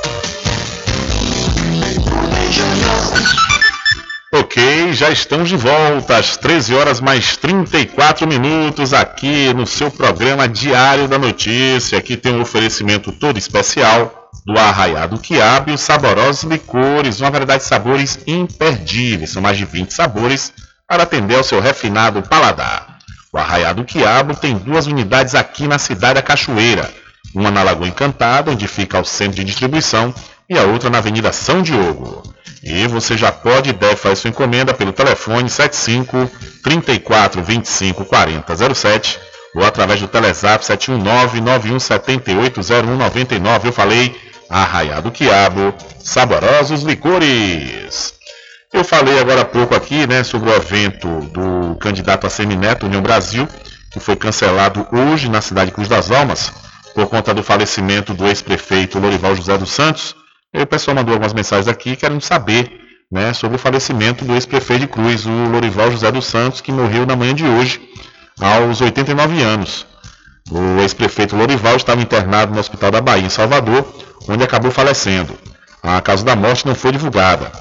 [4.33, 10.47] Ok, já estamos de volta às 13 horas mais 34 minutos aqui no seu programa
[10.47, 11.97] Diário da Notícia.
[11.97, 17.63] Aqui tem um oferecimento todo especial do Arraiado Quiabo e os saborosos licores, uma variedade
[17.63, 19.31] de sabores imperdíveis.
[19.31, 20.53] São mais de 20 sabores
[20.87, 22.99] para atender ao seu refinado paladar.
[23.33, 26.93] O Arraiado Quiabo tem duas unidades aqui na cidade da Cachoeira.
[27.33, 30.13] Uma na Lagoa Encantada, onde fica o centro de distribuição,
[30.47, 32.21] e a outra na Avenida São Diogo.
[32.63, 36.29] E você já pode e deve fazer sua encomenda pelo telefone 75
[36.63, 39.19] 34 25 40 07
[39.55, 43.67] ou através do Telezap 719 91 78 0199.
[43.67, 44.15] Eu falei
[44.55, 48.13] Arraiado Quiabo, saborosos licores.
[48.71, 53.01] Eu falei agora há pouco aqui, né, sobre o evento do candidato a semineto União
[53.01, 53.49] Brasil,
[53.91, 56.53] que foi cancelado hoje na cidade de Cruz das Almas,
[56.93, 60.15] por conta do falecimento do ex-prefeito Lorival José dos Santos.
[60.53, 62.71] E o pessoal mandou algumas mensagens aqui querendo saber
[63.11, 67.05] né, sobre o falecimento do ex-prefeito de Cruz, o Lorival José dos Santos, que morreu
[67.05, 67.81] na manhã de hoje,
[68.39, 69.85] aos 89 anos.
[70.49, 73.85] O ex-prefeito Lorival estava internado no Hospital da Bahia, em Salvador,
[74.27, 75.37] onde acabou falecendo.
[75.81, 77.51] A causa da morte não foi divulgada.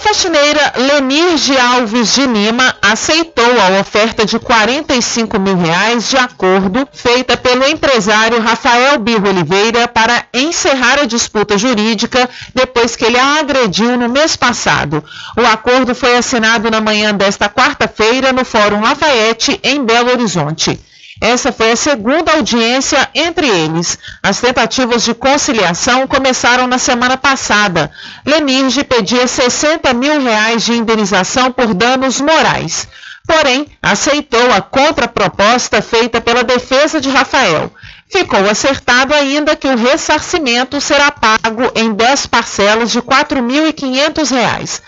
[0.04, 6.86] A faxineira Lenirge Alves de Lima aceitou a oferta de 45 mil reais de acordo
[6.92, 13.38] feita pelo empresário Rafael Birro Oliveira para encerrar a disputa jurídica depois que ele a
[13.38, 15.02] agrediu no mês passado.
[15.38, 20.78] O acordo foi assinado na manhã desta quarta-feira no Fórum Lafayette, em Belo Horizonte.
[21.20, 23.98] Essa foi a segunda audiência entre eles.
[24.22, 27.90] As tentativas de conciliação começaram na semana passada.
[28.26, 32.88] Lenirge pedia 60 mil reais de indenização por danos morais.
[33.26, 37.72] Porém, aceitou a contraproposta feita pela defesa de Rafael.
[38.10, 44.82] Ficou acertado ainda que o ressarcimento será pago em 10 parcelas de R$ 4.500.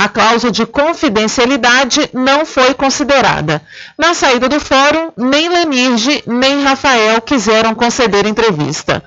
[0.00, 3.60] A cláusula de confidencialidade não foi considerada.
[3.98, 9.02] Na saída do fórum, nem Lenirge nem Rafael quiseram conceder entrevista.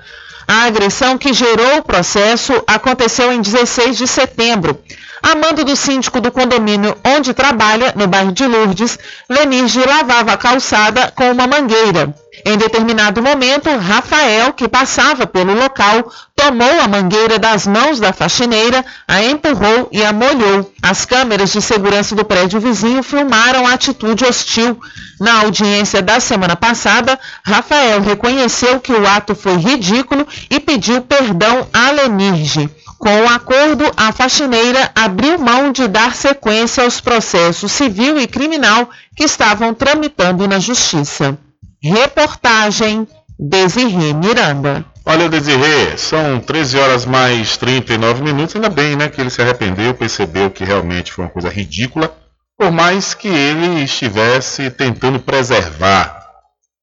[0.46, 4.78] A agressão que gerou o processo aconteceu em 16 de setembro.
[5.22, 8.98] A mando do síndico do condomínio onde trabalha, no bairro de Lourdes,
[9.30, 12.14] Lenirge lavava a calçada com uma mangueira.
[12.46, 18.82] Em determinado momento, Rafael, que passava pelo local, tomou a mangueira das mãos da faxineira,
[19.06, 20.72] a empurrou e a molhou.
[20.82, 24.80] As câmeras de segurança do prédio vizinho filmaram a atitude hostil.
[25.20, 31.68] Na audiência da semana passada, Rafael reconheceu que o ato foi ridículo e pediu perdão
[31.70, 32.70] a Lenirge.
[32.98, 38.88] Com o acordo, a faxineira abriu mão de dar sequência aos processos civil e criminal
[39.14, 41.38] que estavam tramitando na Justiça.
[41.82, 44.84] Reportagem Desirê Miranda.
[45.04, 48.54] Olha, Desirê, são 13 horas mais 39 minutos.
[48.54, 52.14] Ainda bem, né, que ele se arrependeu, percebeu que realmente foi uma coisa ridícula,
[52.56, 56.22] por mais que ele estivesse tentando preservar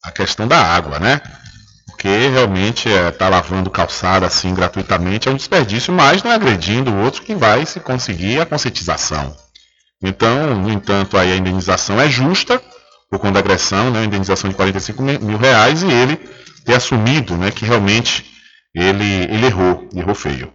[0.03, 1.21] a questão da água, né?
[1.87, 7.03] Porque realmente é, lavando calçada assim gratuitamente é um desperdício, mas não é agredindo o
[7.03, 9.33] outro que vai se conseguir a conscientização.
[10.01, 12.61] Então, no entanto, aí a indenização é justa,
[13.09, 16.17] por conta da agressão, né, indenização de 45 mil reais, e ele
[16.63, 18.25] ter assumido né, que realmente
[18.73, 20.53] ele, ele errou, errou feio.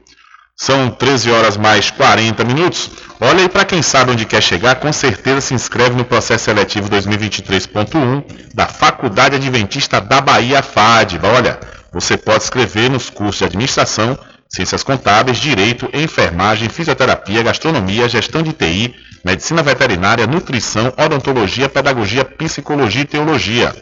[0.57, 2.89] São 13 horas mais 40 minutos.
[3.21, 6.89] Olha aí para quem sabe onde quer chegar, com certeza se inscreve no processo seletivo
[6.89, 11.19] 2023.1 da Faculdade Adventista da Bahia FAD.
[11.25, 11.59] Olha,
[11.93, 14.17] você pode escrever nos cursos de administração,
[14.55, 18.95] ciências contábeis, direito, enfermagem, fisioterapia, gastronomia, gestão de TI,
[19.25, 23.75] medicina veterinária, nutrição, odontologia, pedagogia, psicologia e teologia.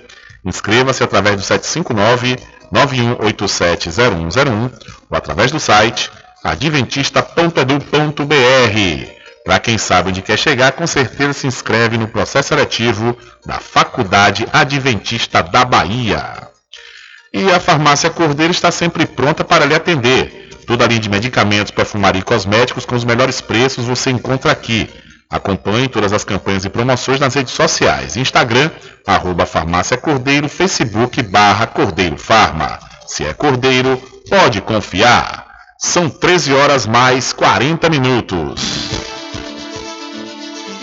[0.43, 2.39] Inscreva-se através do 759
[2.73, 4.73] 91870101
[5.11, 6.11] ou através do site
[6.43, 9.13] adventista.edu.br.
[9.45, 14.49] Para quem sabe onde quer chegar, com certeza se inscreve no processo seletivo da Faculdade
[14.51, 16.49] Adventista da Bahia.
[17.31, 20.42] E a Farmácia Cordeiro está sempre pronta para lhe atender.
[20.67, 24.89] Toda a linha de medicamentos, perfumaria e cosméticos com os melhores preços você encontra aqui.
[25.29, 28.17] Acompanhe todas as campanhas e promoções nas redes sociais.
[28.17, 28.71] Instagram,
[29.07, 32.79] arroba Farmácia Cordeiro, Facebook, barra Cordeiro Farma.
[33.07, 33.97] Se é Cordeiro,
[34.29, 35.47] pode confiar.
[35.79, 38.63] São 13 horas mais 40 minutos.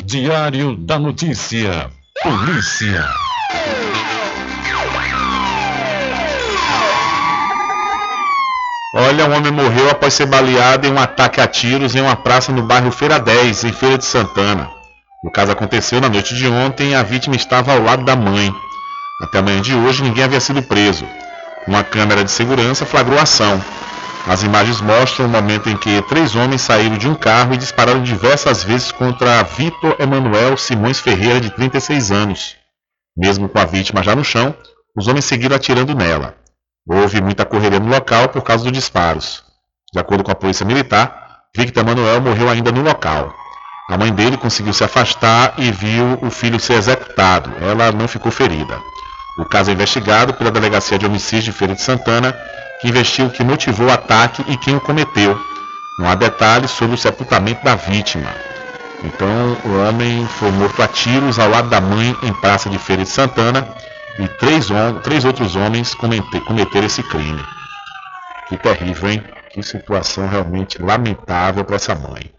[0.03, 1.89] Diário da Notícia.
[2.23, 3.28] Polícia.
[8.91, 12.51] Olha, um homem morreu após ser baleado em um ataque a tiros em uma praça
[12.51, 14.67] no bairro Feira 10, em Feira de Santana.
[15.23, 18.51] O caso aconteceu na noite de ontem e a vítima estava ao lado da mãe.
[19.21, 21.05] Até amanhã de hoje ninguém havia sido preso.
[21.67, 23.63] Uma câmera de segurança flagrou a ação.
[24.27, 28.01] As imagens mostram o momento em que três homens saíram de um carro e dispararam
[28.01, 32.55] diversas vezes contra Vitor Emanuel Simões Ferreira, de 36 anos.
[33.15, 34.55] Mesmo com a vítima já no chão,
[34.97, 36.38] os homens seguiram atirando nela.
[36.91, 39.43] Houve muita correria no local por causa dos disparos.
[39.93, 43.31] De acordo com a polícia militar, Victor Emanuel morreu ainda no local.
[43.91, 47.51] A mãe dele conseguiu se afastar e viu o filho ser executado.
[47.61, 48.79] Ela não ficou ferida.
[49.37, 52.35] O caso é investigado pela Delegacia de Homicídio de Feira de Santana
[52.81, 55.39] que investiu o que motivou o ataque e quem o cometeu.
[55.99, 58.33] Não há detalhes sobre o sepultamento da vítima.
[59.03, 63.03] Então, o homem foi morto a tiros ao lado da mãe em Praça de Feira
[63.03, 63.67] de Santana
[64.19, 64.67] e três,
[65.01, 67.41] três outros homens cometeram esse crime.
[68.49, 69.23] Que terrível, hein?
[69.49, 72.29] Que situação realmente lamentável para essa mãe.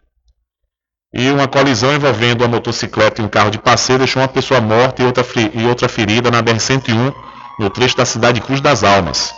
[1.12, 5.02] E uma colisão envolvendo uma motocicleta e um carro de passeio deixou uma pessoa morta
[5.02, 5.24] e outra,
[5.54, 7.14] e outra ferida na BR-101,
[7.58, 9.32] no trecho da cidade Cruz das Almas.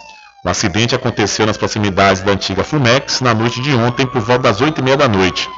[0.44, 4.60] O acidente aconteceu nas proximidades da antiga Fumex na noite de ontem por volta das
[4.60, 5.48] 8h30 da noite.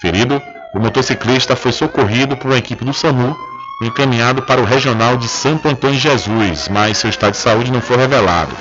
[0.00, 0.42] Ferido,
[0.74, 3.36] o motociclista foi socorrido por uma equipe do SAMU
[3.82, 7.96] encaminhado para o regional de Santo Antônio Jesus, mas seu estado de saúde não foi
[7.96, 8.56] revelado.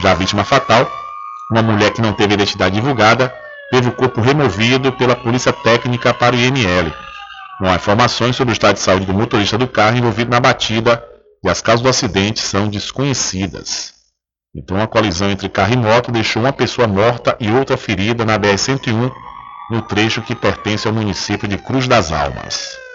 [0.00, 0.90] Já a vítima fatal,
[1.50, 3.34] uma mulher que não teve identidade divulgada,
[3.70, 6.92] teve o corpo removido pela polícia técnica para o IML.
[7.60, 11.02] Não há informações sobre o estado de saúde do motorista do carro envolvido na batida
[11.42, 13.94] e as causas do acidente são desconhecidas.
[14.54, 18.38] Então, a colisão entre carro e moto deixou uma pessoa morta e outra ferida na
[18.38, 19.12] BR-101,
[19.70, 22.87] no trecho que pertence ao município de Cruz das Almas.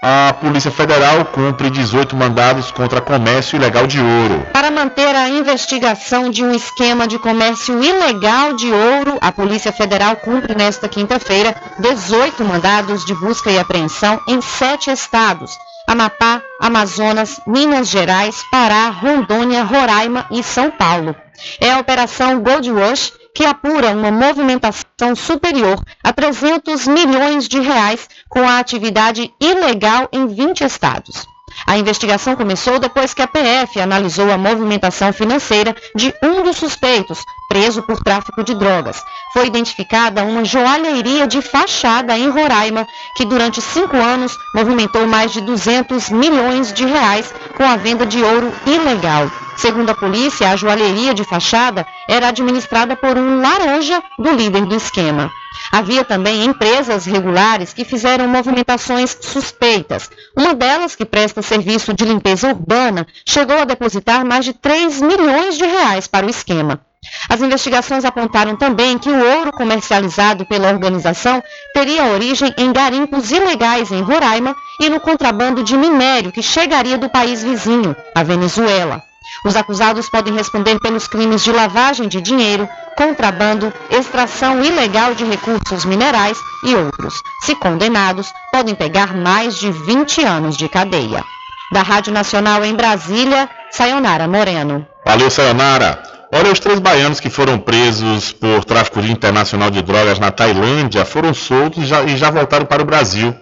[0.00, 4.46] A Polícia Federal cumpre 18 mandados contra comércio ilegal de ouro.
[4.52, 10.14] Para manter a investigação de um esquema de comércio ilegal de ouro, a Polícia Federal
[10.16, 15.58] cumpre nesta quinta-feira 18 mandados de busca e apreensão em sete estados
[15.88, 21.16] Amapá, Amazonas, Minas Gerais, Pará, Rondônia, Roraima e São Paulo.
[21.58, 28.08] É a Operação Gold Rush que apura uma movimentação superior a 300 milhões de reais
[28.28, 31.24] com a atividade ilegal em 20 estados.
[31.66, 37.24] A investigação começou depois que a PF analisou a movimentação financeira de um dos suspeitos,
[37.48, 39.02] preso por tráfico de drogas.
[39.32, 42.86] Foi identificada uma joalheria de fachada em Roraima,
[43.16, 48.22] que durante cinco anos movimentou mais de 200 milhões de reais com a venda de
[48.22, 49.30] ouro ilegal.
[49.56, 54.76] Segundo a polícia, a joalheria de fachada era administrada por um laranja do líder do
[54.76, 55.32] esquema.
[55.70, 60.10] Havia também empresas regulares que fizeram movimentações suspeitas.
[60.36, 65.56] Uma delas, que presta serviço de limpeza urbana, chegou a depositar mais de 3 milhões
[65.56, 66.80] de reais para o esquema.
[67.28, 71.42] As investigações apontaram também que o ouro comercializado pela organização
[71.72, 77.08] teria origem em garimpos ilegais em Roraima e no contrabando de minério que chegaria do
[77.08, 79.07] país vizinho, a Venezuela.
[79.44, 85.84] Os acusados podem responder pelos crimes de lavagem de dinheiro, contrabando, extração ilegal de recursos
[85.84, 87.14] minerais e outros.
[87.42, 91.24] Se condenados, podem pegar mais de 20 anos de cadeia.
[91.72, 94.86] Da Rádio Nacional em Brasília, Sayonara Moreno.
[95.04, 96.02] Valeu, Sayonara.
[96.32, 101.32] Olha, os três baianos que foram presos por tráfico internacional de drogas na Tailândia foram
[101.32, 103.34] soltos e já, e já voltaram para o Brasil.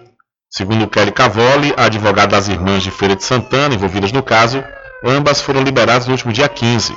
[0.49, 4.63] Segundo Kelly Cavoli, advogada das irmãs de Feira de Santana envolvidas no caso,
[5.03, 6.93] ambas foram liberadas no último dia 15.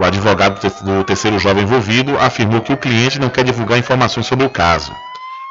[0.00, 4.44] O advogado do terceiro jovem envolvido afirmou que o cliente não quer divulgar informações sobre
[4.44, 4.92] o caso.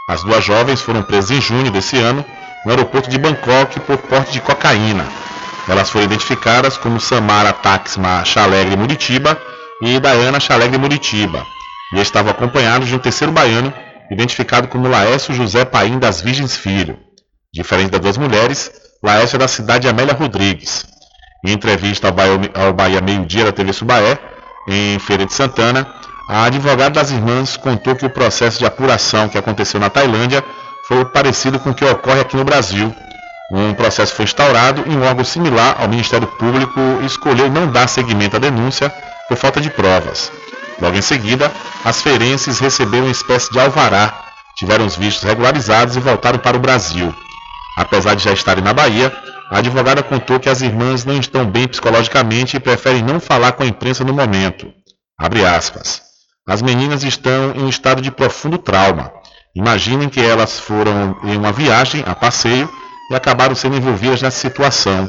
[0.10, 2.26] As duas jovens foram presas em junho desse ano
[2.65, 5.06] no aeroporto de Bangkok por porte de cocaína.
[5.68, 9.40] Elas foram identificadas como Samara Taxma Chalegre Muritiba
[9.82, 11.45] e Diana Chalegre Muritiba
[11.94, 13.74] e estavam acompanhados de um terceiro baiano
[14.11, 16.98] identificado como Laércio José Paim das Virgens Filho.
[17.53, 18.72] Diferente das duas mulheres,
[19.02, 20.86] Laércio é da cidade de Amélia Rodrigues.
[21.44, 24.18] Em entrevista ao Bahia, ao Bahia Meio Dia da TV Subaé,
[24.68, 25.86] em Feira de Santana,
[26.30, 30.44] a advogada das irmãs contou que o processo de apuração que aconteceu na Tailândia
[30.88, 32.95] foi parecido com o que ocorre aqui no Brasil.
[33.52, 38.38] Um processo foi instaurado e um órgão similar ao Ministério Público escolheu não dar seguimento
[38.38, 38.90] à denúncia
[39.28, 40.32] por falta de provas.
[40.82, 41.52] Logo em seguida,
[41.84, 44.14] as feirenses receberam uma espécie de alvará,
[44.56, 47.14] tiveram os vistos regularizados e voltaram para o Brasil.
[47.78, 49.11] Apesar de já estarem na Bahia,
[49.54, 53.62] a advogada contou que as irmãs não estão bem psicologicamente e preferem não falar com
[53.62, 54.74] a imprensa no momento.
[56.50, 59.14] As meninas estão em um estado de profundo trauma.
[59.56, 62.68] Imaginem que elas foram em uma viagem a passeio
[63.12, 65.08] e acabaram sendo envolvidas nessa situação.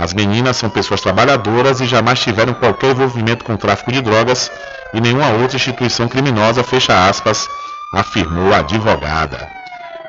[0.00, 4.50] As meninas são pessoas trabalhadoras e jamais tiveram qualquer envolvimento com tráfico de drogas
[4.92, 7.46] e nenhuma outra instituição criminosa, fecha aspas,
[7.94, 9.57] afirmou a advogada.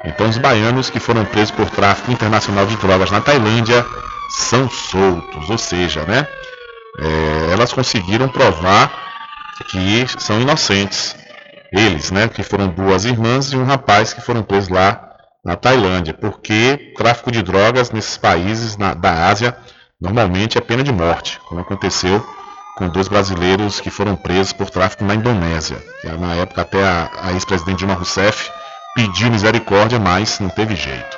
[0.03, 3.85] Então os baianos que foram presos por tráfico internacional de drogas na Tailândia
[4.29, 6.27] são soltos, ou seja, né?
[6.99, 8.91] É, elas conseguiram provar
[9.69, 11.15] que são inocentes.
[11.71, 15.09] Eles, né, que foram duas irmãs e um rapaz que foram presos lá
[15.45, 19.55] na Tailândia, porque tráfico de drogas nesses países na, da Ásia
[20.01, 22.25] normalmente é pena de morte, como aconteceu
[22.75, 25.77] com dois brasileiros que foram presos por tráfico na Indonésia.
[26.17, 28.49] Na época até a, a ex-presidente Dilma Rousseff
[28.99, 31.17] pediu misericórdia, mas não teve jeito.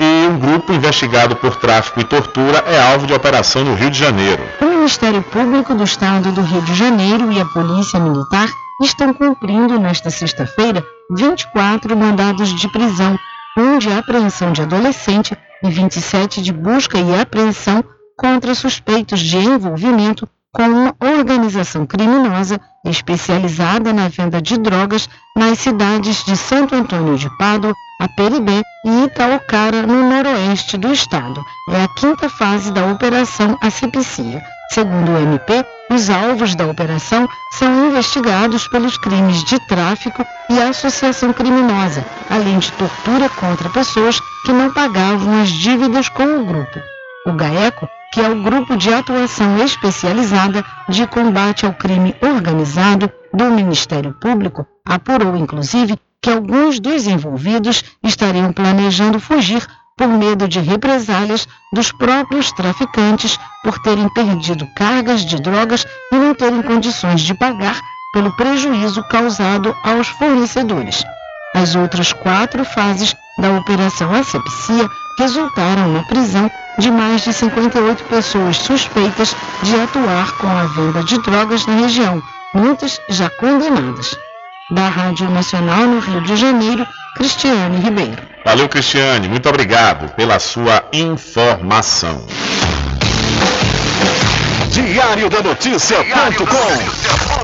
[0.00, 3.98] E um grupo investigado por tráfico e tortura é alvo de operação no Rio de
[3.98, 4.42] Janeiro.
[4.60, 8.48] O Ministério Público do Estado do Rio de Janeiro e a Polícia Militar
[8.82, 13.16] estão cumprindo nesta sexta-feira 24 mandados de prisão,
[13.56, 17.84] um de apreensão de adolescente e 27 de busca e apreensão
[18.18, 26.24] contra suspeitos de envolvimento com uma organização criminosa especializada na venda de drogas nas cidades
[26.24, 31.42] de Santo Antônio de Pádua, Aperibé e Itaocara, no noroeste do estado.
[31.70, 34.42] É a quinta fase da Operação Asepsia.
[34.70, 41.32] Segundo o MP, os alvos da operação são investigados pelos crimes de tráfico e associação
[41.32, 46.80] criminosa, além de tortura contra pessoas que não pagavam as dívidas com o grupo.
[47.26, 53.46] O GAECO que é o Grupo de Atuação Especializada de Combate ao Crime Organizado do
[53.46, 59.66] Ministério Público, apurou inclusive que alguns dos envolvidos estariam planejando fugir
[59.96, 66.36] por medo de represálias dos próprios traficantes por terem perdido cargas de drogas e não
[66.36, 67.80] terem condições de pagar
[68.12, 71.04] pelo prejuízo causado aos fornecedores.
[71.52, 74.88] As outras quatro fases da Operação Asepsia
[75.18, 81.20] resultaram na prisão de mais de 58 pessoas suspeitas de atuar com a venda de
[81.22, 82.22] drogas na região,
[82.54, 84.16] muitas já condenadas.
[84.70, 86.86] Da Rádio Nacional no Rio de Janeiro,
[87.16, 88.22] Cristiane Ribeiro.
[88.44, 89.28] Valeu, Cristiane.
[89.28, 92.26] Muito obrigado pela sua informação.
[94.70, 97.43] Diário da Notícia.com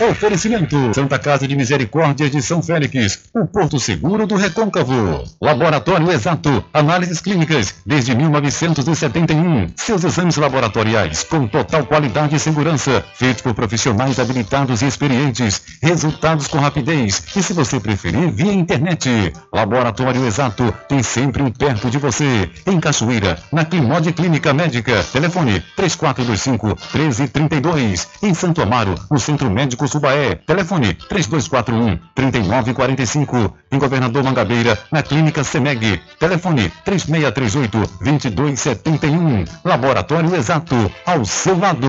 [0.00, 5.22] Oferecimento: Santa Casa de Misericórdia de São Félix, o Porto Seguro do Recôncavo.
[5.40, 9.68] Laboratório Exato, análises clínicas desde 1971.
[9.76, 15.62] Seus exames laboratoriais com total qualidade e segurança, feitos por profissionais habilitados e experientes.
[15.80, 19.32] Resultados com rapidez e, se você preferir, via internet.
[19.52, 22.50] Laboratório Exato tem sempre um perto de você.
[22.66, 25.04] Em Cachoeira, na Climode Clínica Médica.
[25.12, 28.08] Telefone 3425 1332.
[28.22, 30.34] Em Santo Amaro, no Centro Médico Subaé.
[30.46, 33.56] Telefone 3241 3945.
[33.70, 36.00] Em Governador Mangabeira, na Clínica Semeg.
[36.18, 39.44] Telefone 3638 2271.
[39.64, 41.88] Laboratório Exato, ao seu lado.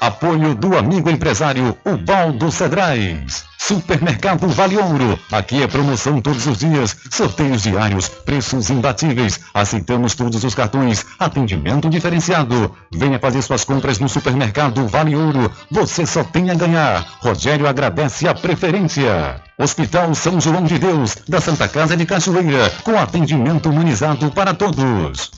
[0.00, 3.49] Apoio do amigo empresário Ubaldo Cedrais.
[3.62, 5.18] Supermercado Vale Ouro.
[5.30, 9.38] Aqui é promoção todos os dias, sorteios diários, preços imbatíveis.
[9.52, 12.74] Aceitamos todos os cartões, atendimento diferenciado.
[12.90, 15.52] Venha fazer suas compras no Supermercado Vale Ouro.
[15.70, 17.06] Você só tem a ganhar.
[17.20, 19.40] Rogério agradece a preferência.
[19.58, 25.30] Hospital São João de Deus, da Santa Casa de Cachoeira, com atendimento humanizado para todos.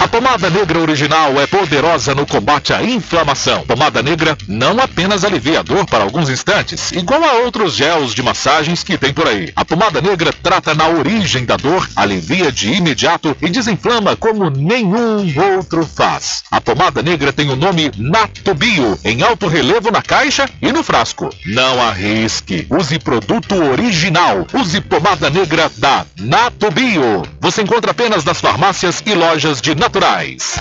[0.00, 3.64] A pomada negra original é poderosa no combate à inflamação.
[3.66, 8.22] Pomada negra não apenas alivia a dor para alguns instantes, igual a outros gels de
[8.22, 9.52] massagens que tem por aí.
[9.54, 15.30] A pomada negra trata na origem da dor, alivia de imediato e desinflama como nenhum
[15.58, 16.44] outro faz.
[16.50, 21.28] A pomada negra tem o nome Natubio, em alto relevo na caixa e no frasco.
[21.44, 22.66] Não arrisque.
[22.70, 24.46] Use produto original.
[24.54, 27.22] Use pomada negra da Natubio.
[27.38, 30.54] Você encontra apenas nas farmácias e lojas de naturais.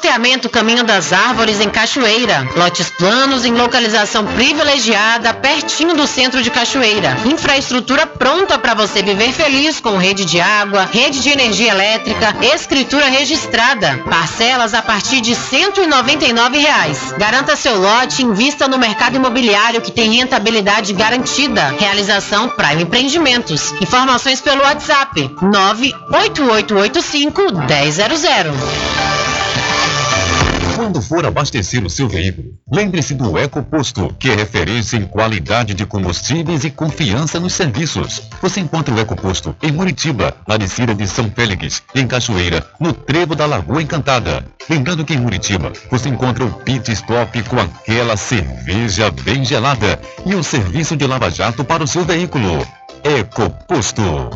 [0.00, 2.48] Loteamento Caminho das Árvores em Cachoeira.
[2.56, 7.18] Lotes planos em localização privilegiada, pertinho do centro de Cachoeira.
[7.26, 13.10] Infraestrutura pronta para você viver feliz com rede de água, rede de energia elétrica, escritura
[13.10, 14.02] registrada.
[14.08, 17.12] Parcelas a partir de 199 reais.
[17.18, 21.74] Garanta seu lote invista no mercado imobiliário que tem rentabilidade garantida.
[21.78, 23.70] Realização Prime Empreendimentos.
[23.82, 29.29] Informações pelo WhatsApp 98885 1000.
[30.80, 35.84] Quando for abastecer o seu veículo, lembre-se do EcoPosto, que é referência em qualidade de
[35.84, 38.22] combustíveis e confiança nos serviços.
[38.40, 43.36] Você encontra o EcoPosto em Muritiba, na descida de São Félix, em Cachoeira, no trevo
[43.36, 44.42] da Lagoa Encantada.
[44.70, 50.34] Lembrando que em Muritiba, você encontra o pit stop com aquela cerveja bem gelada e
[50.34, 52.66] o serviço de lava-jato para o seu veículo.
[53.04, 54.30] EcoPosto.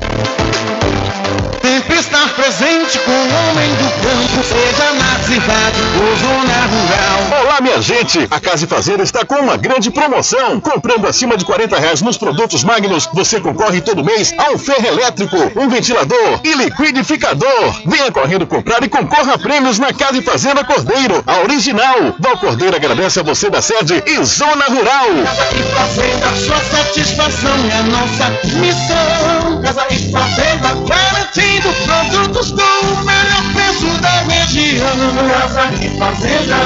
[1.64, 7.42] Sempre estar presente com o homem do campo, seja na cidade ou zona rural.
[7.42, 8.28] Olá, minha gente!
[8.30, 10.60] A Casa e Fazer está com uma grande promoção.
[10.60, 14.86] Comprando acima de 40 reais nos produtos Magnus, você concorre todo mês a um ferro
[14.86, 17.80] elétrico, um ventilador e liquidificador.
[17.86, 22.14] Venha correndo comprar e concorra a prêmios na Casa e Fazenda Cordeiro, a original.
[22.20, 25.08] Val Cordeiro agradece a você da sede e Zona Rural.
[25.24, 29.60] Casa e Fazenda, sua satisfação é a nossa missão.
[29.62, 34.96] Casa e Fazenda, garantindo produtos com o melhor preço da região.
[35.28, 36.56] Casa e Fazenda.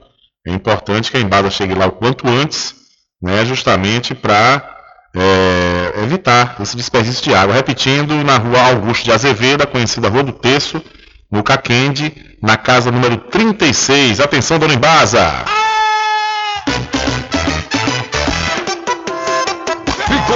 [0.48, 2.74] é importante que a Embasa chegue lá o quanto antes,
[3.22, 4.81] né, justamente para
[5.14, 7.56] é, evitar esse desperdício de água.
[7.56, 10.82] Repetindo, na Rua Augusto de Azevedo, conhecida Rua do Terço,
[11.30, 14.20] no Caquende, na casa número 36.
[14.20, 15.46] Atenção, dona Embasa!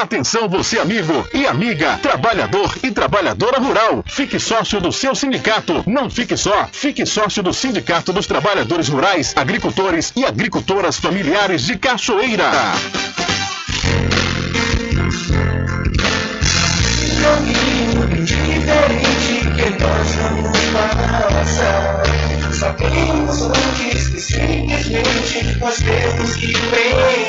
[0.00, 4.02] Atenção você amigo e amiga, trabalhador e trabalhadora rural.
[4.06, 5.84] Fique sócio do seu sindicato.
[5.86, 11.76] Não fique só, fique sócio do Sindicato dos Trabalhadores Rurais, Agricultores e Agricultoras Familiares de
[11.76, 12.50] Cachoeira.
[22.52, 26.54] Sabemos antes que simplesmente nós temos que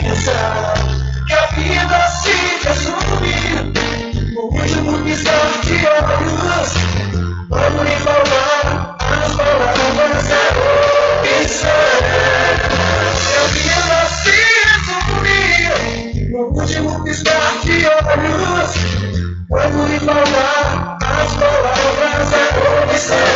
[0.02, 1.01] pensar
[1.32, 2.36] que a vida se
[2.68, 3.72] resume
[4.34, 6.74] no último piscar de olhos.
[7.48, 10.42] Vamos lhe falar as palavras a
[11.40, 11.96] opção.
[13.16, 14.38] Que a vida se
[14.68, 15.40] resume
[16.32, 18.72] no último piscar de olhos.
[19.50, 22.36] Vamos lhe falar as palavras a
[22.84, 23.30] opção.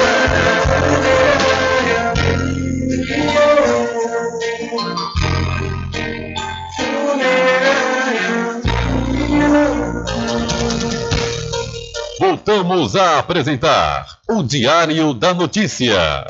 [12.55, 16.25] Voltamos a apresentar o Diário da Notícia.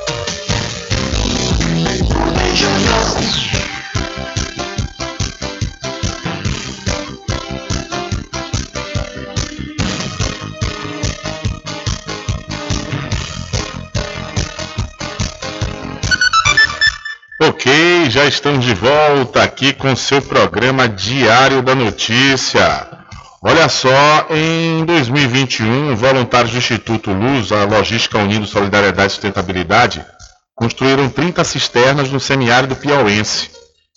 [17.40, 23.05] Ok, já estamos de volta aqui com seu programa Diário da Notícia.
[23.48, 30.04] Olha só, em 2021, voluntários do Instituto Luz, a Logística Unindo Solidariedade e Sustentabilidade,
[30.52, 33.48] construíram 30 cisternas no semiárido piauense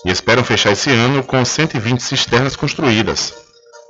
[0.05, 3.33] e esperam fechar esse ano com 120 cisternas construídas,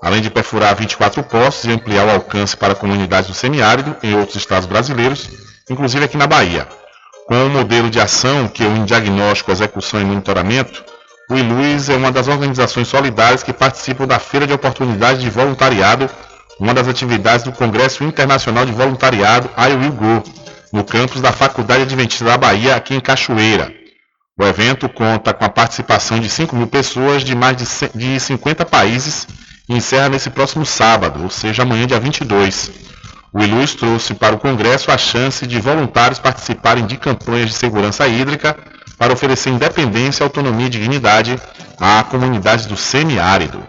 [0.01, 4.37] além de perfurar 24 poços e ampliar o alcance para comunidades do semiárido em outros
[4.37, 5.29] estados brasileiros,
[5.69, 6.69] inclusive aqui na Bahia.
[7.27, 10.85] Com o modelo de ação que une diagnóstico, execução e monitoramento,
[11.29, 16.09] o Iluz é uma das organizações solidárias que participam da Feira de Oportunidades de Voluntariado,
[16.59, 20.23] uma das atividades do Congresso Internacional de Voluntariado I Will Go,
[20.73, 23.71] no campus da Faculdade Adventista da Bahia, aqui em Cachoeira.
[24.37, 28.19] O evento conta com a participação de 5 mil pessoas de mais de ce- de
[28.19, 29.27] 50 países
[29.67, 32.71] e encerra nesse próximo sábado, ou seja, amanhã, dia 22.
[33.31, 38.07] O Iluz trouxe para o Congresso a chance de voluntários participarem de campanhas de segurança
[38.07, 38.57] hídrica
[38.99, 41.41] para oferecer independência, autonomia e dignidade
[41.79, 43.65] à comunidade do semiárido.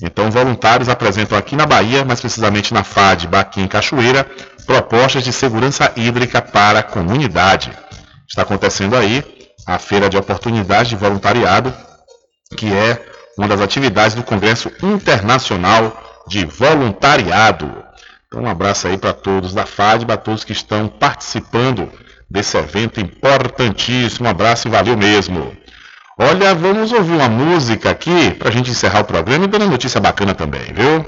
[0.00, 4.24] Então, voluntários apresentam aqui na Bahia, mais precisamente na FAD, aqui em Cachoeira,
[4.64, 7.70] propostas de segurança hídrica para a comunidade.
[8.26, 9.24] Está acontecendo aí
[9.66, 11.74] a Feira de Oportunidade de Voluntariado,
[12.56, 13.04] que é
[13.36, 17.84] uma das atividades do Congresso Internacional de Voluntariado.
[18.26, 21.90] Então, um abraço aí para todos da FAD, para todos que estão participando
[22.30, 24.26] desse evento importantíssimo.
[24.26, 25.52] Um abraço e valeu mesmo.
[26.18, 30.00] Olha, vamos ouvir uma música aqui para a gente encerrar o programa e dando notícia
[30.00, 31.04] bacana também, viu?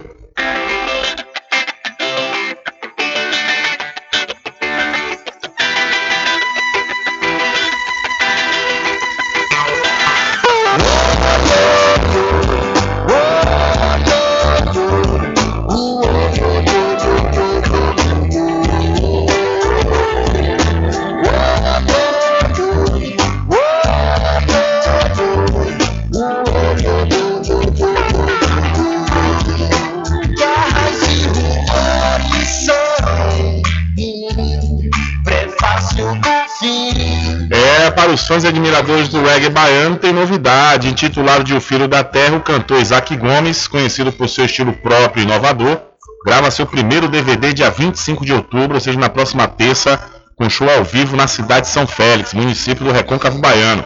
[38.33, 40.89] Fãs e admiradores do reggae baiano, tem novidade.
[40.89, 45.21] Intitulado de O Filho da Terra, o cantor Isaac Gomes, conhecido por seu estilo próprio
[45.21, 45.79] e inovador,
[46.25, 50.01] grava seu primeiro DVD dia 25 de outubro, ou seja, na próxima terça,
[50.35, 53.85] com show ao vivo na cidade de São Félix, município do Recôncavo Baiano.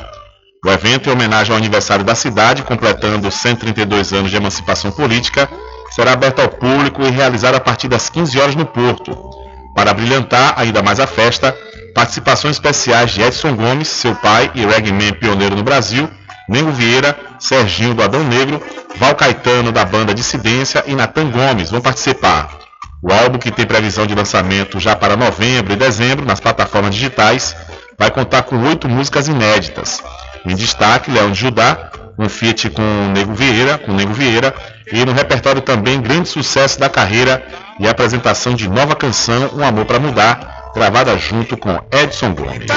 [0.64, 5.48] O evento, em homenagem ao aniversário da cidade, completando 132 anos de emancipação política,
[5.90, 9.12] será aberto ao público e realizado a partir das 15 horas no Porto.
[9.74, 11.56] Para brilhantar ainda mais a festa,
[11.96, 16.10] participações especiais de Edson Gomes, seu pai e reggaeman pioneiro no Brasil,
[16.46, 18.60] Mengo Vieira, Serginho do Adão Negro,
[18.96, 22.50] Val Caetano da banda Dissidência e Natan Gomes vão participar.
[23.02, 27.56] O álbum, que tem previsão de lançamento já para novembro e dezembro nas plataformas digitais,
[27.98, 30.02] vai contar com oito músicas inéditas.
[30.44, 34.54] Em destaque, Leão de Judá, um feat com o Nego Vieira, com Nego Vieira,
[34.92, 37.42] e no repertório também grande sucesso da carreira
[37.80, 42.70] e apresentação de nova canção Um Amor para Mudar, gravada junto com Edson Gomes.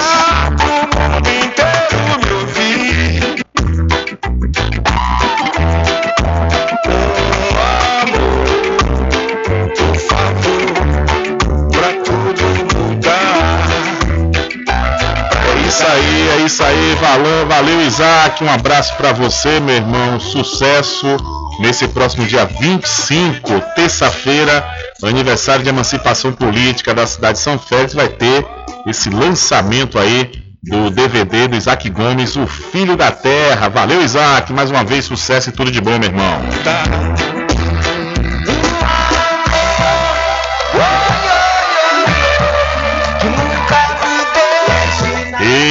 [15.43, 20.19] É isso aí, é isso aí, valeu, valeu Isaac, um abraço pra você, meu irmão,
[20.21, 21.17] sucesso
[21.59, 24.65] nesse próximo dia 25, terça-feira,
[25.03, 28.45] aniversário de emancipação política da cidade de São Félix, vai ter
[28.87, 30.31] esse lançamento aí
[30.63, 33.69] do DVD do Isaac Gomes, O Filho da Terra.
[33.69, 36.41] Valeu, Isaac, mais uma vez sucesso e tudo de bom, meu irmão.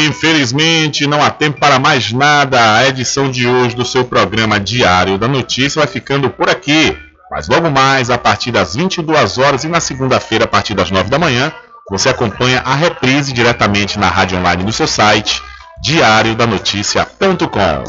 [0.06, 2.76] Infelizmente, não há tempo para mais nada.
[2.76, 6.96] A edição de hoje do seu programa Diário da Notícia vai ficando por aqui.
[7.30, 11.08] Mas logo mais, a partir das 22 horas e na segunda-feira, a partir das 9
[11.08, 11.52] da manhã,
[11.90, 15.42] você acompanha a reprise diretamente na rádio online do seu site,
[15.82, 17.84] diariodanoticia.com.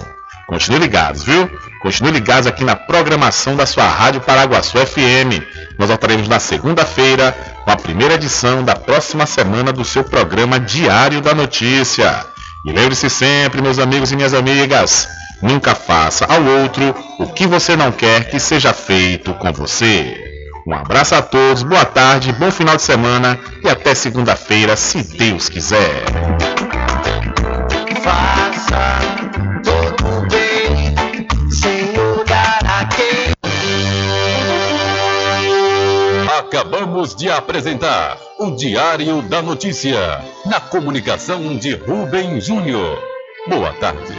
[0.48, 1.50] Continue ligados, viu?
[1.82, 5.44] Continue ligados aqui na programação da sua Rádio Paraguaçu FM.
[5.78, 7.36] Nós voltaremos na segunda-feira
[7.70, 12.26] com a primeira edição da próxima semana do seu programa Diário da Notícia.
[12.66, 15.08] E lembre-se sempre, meus amigos e minhas amigas,
[15.40, 20.18] nunca faça ao outro o que você não quer que seja feito com você.
[20.66, 25.48] Um abraço a todos, boa tarde, bom final de semana e até segunda-feira, se Deus
[25.48, 26.06] quiser.
[28.02, 29.29] Faça
[36.50, 40.00] Acabamos de apresentar o Diário da Notícia,
[40.48, 43.00] na comunicação de Rubem Júnior.
[43.48, 44.16] Boa tarde.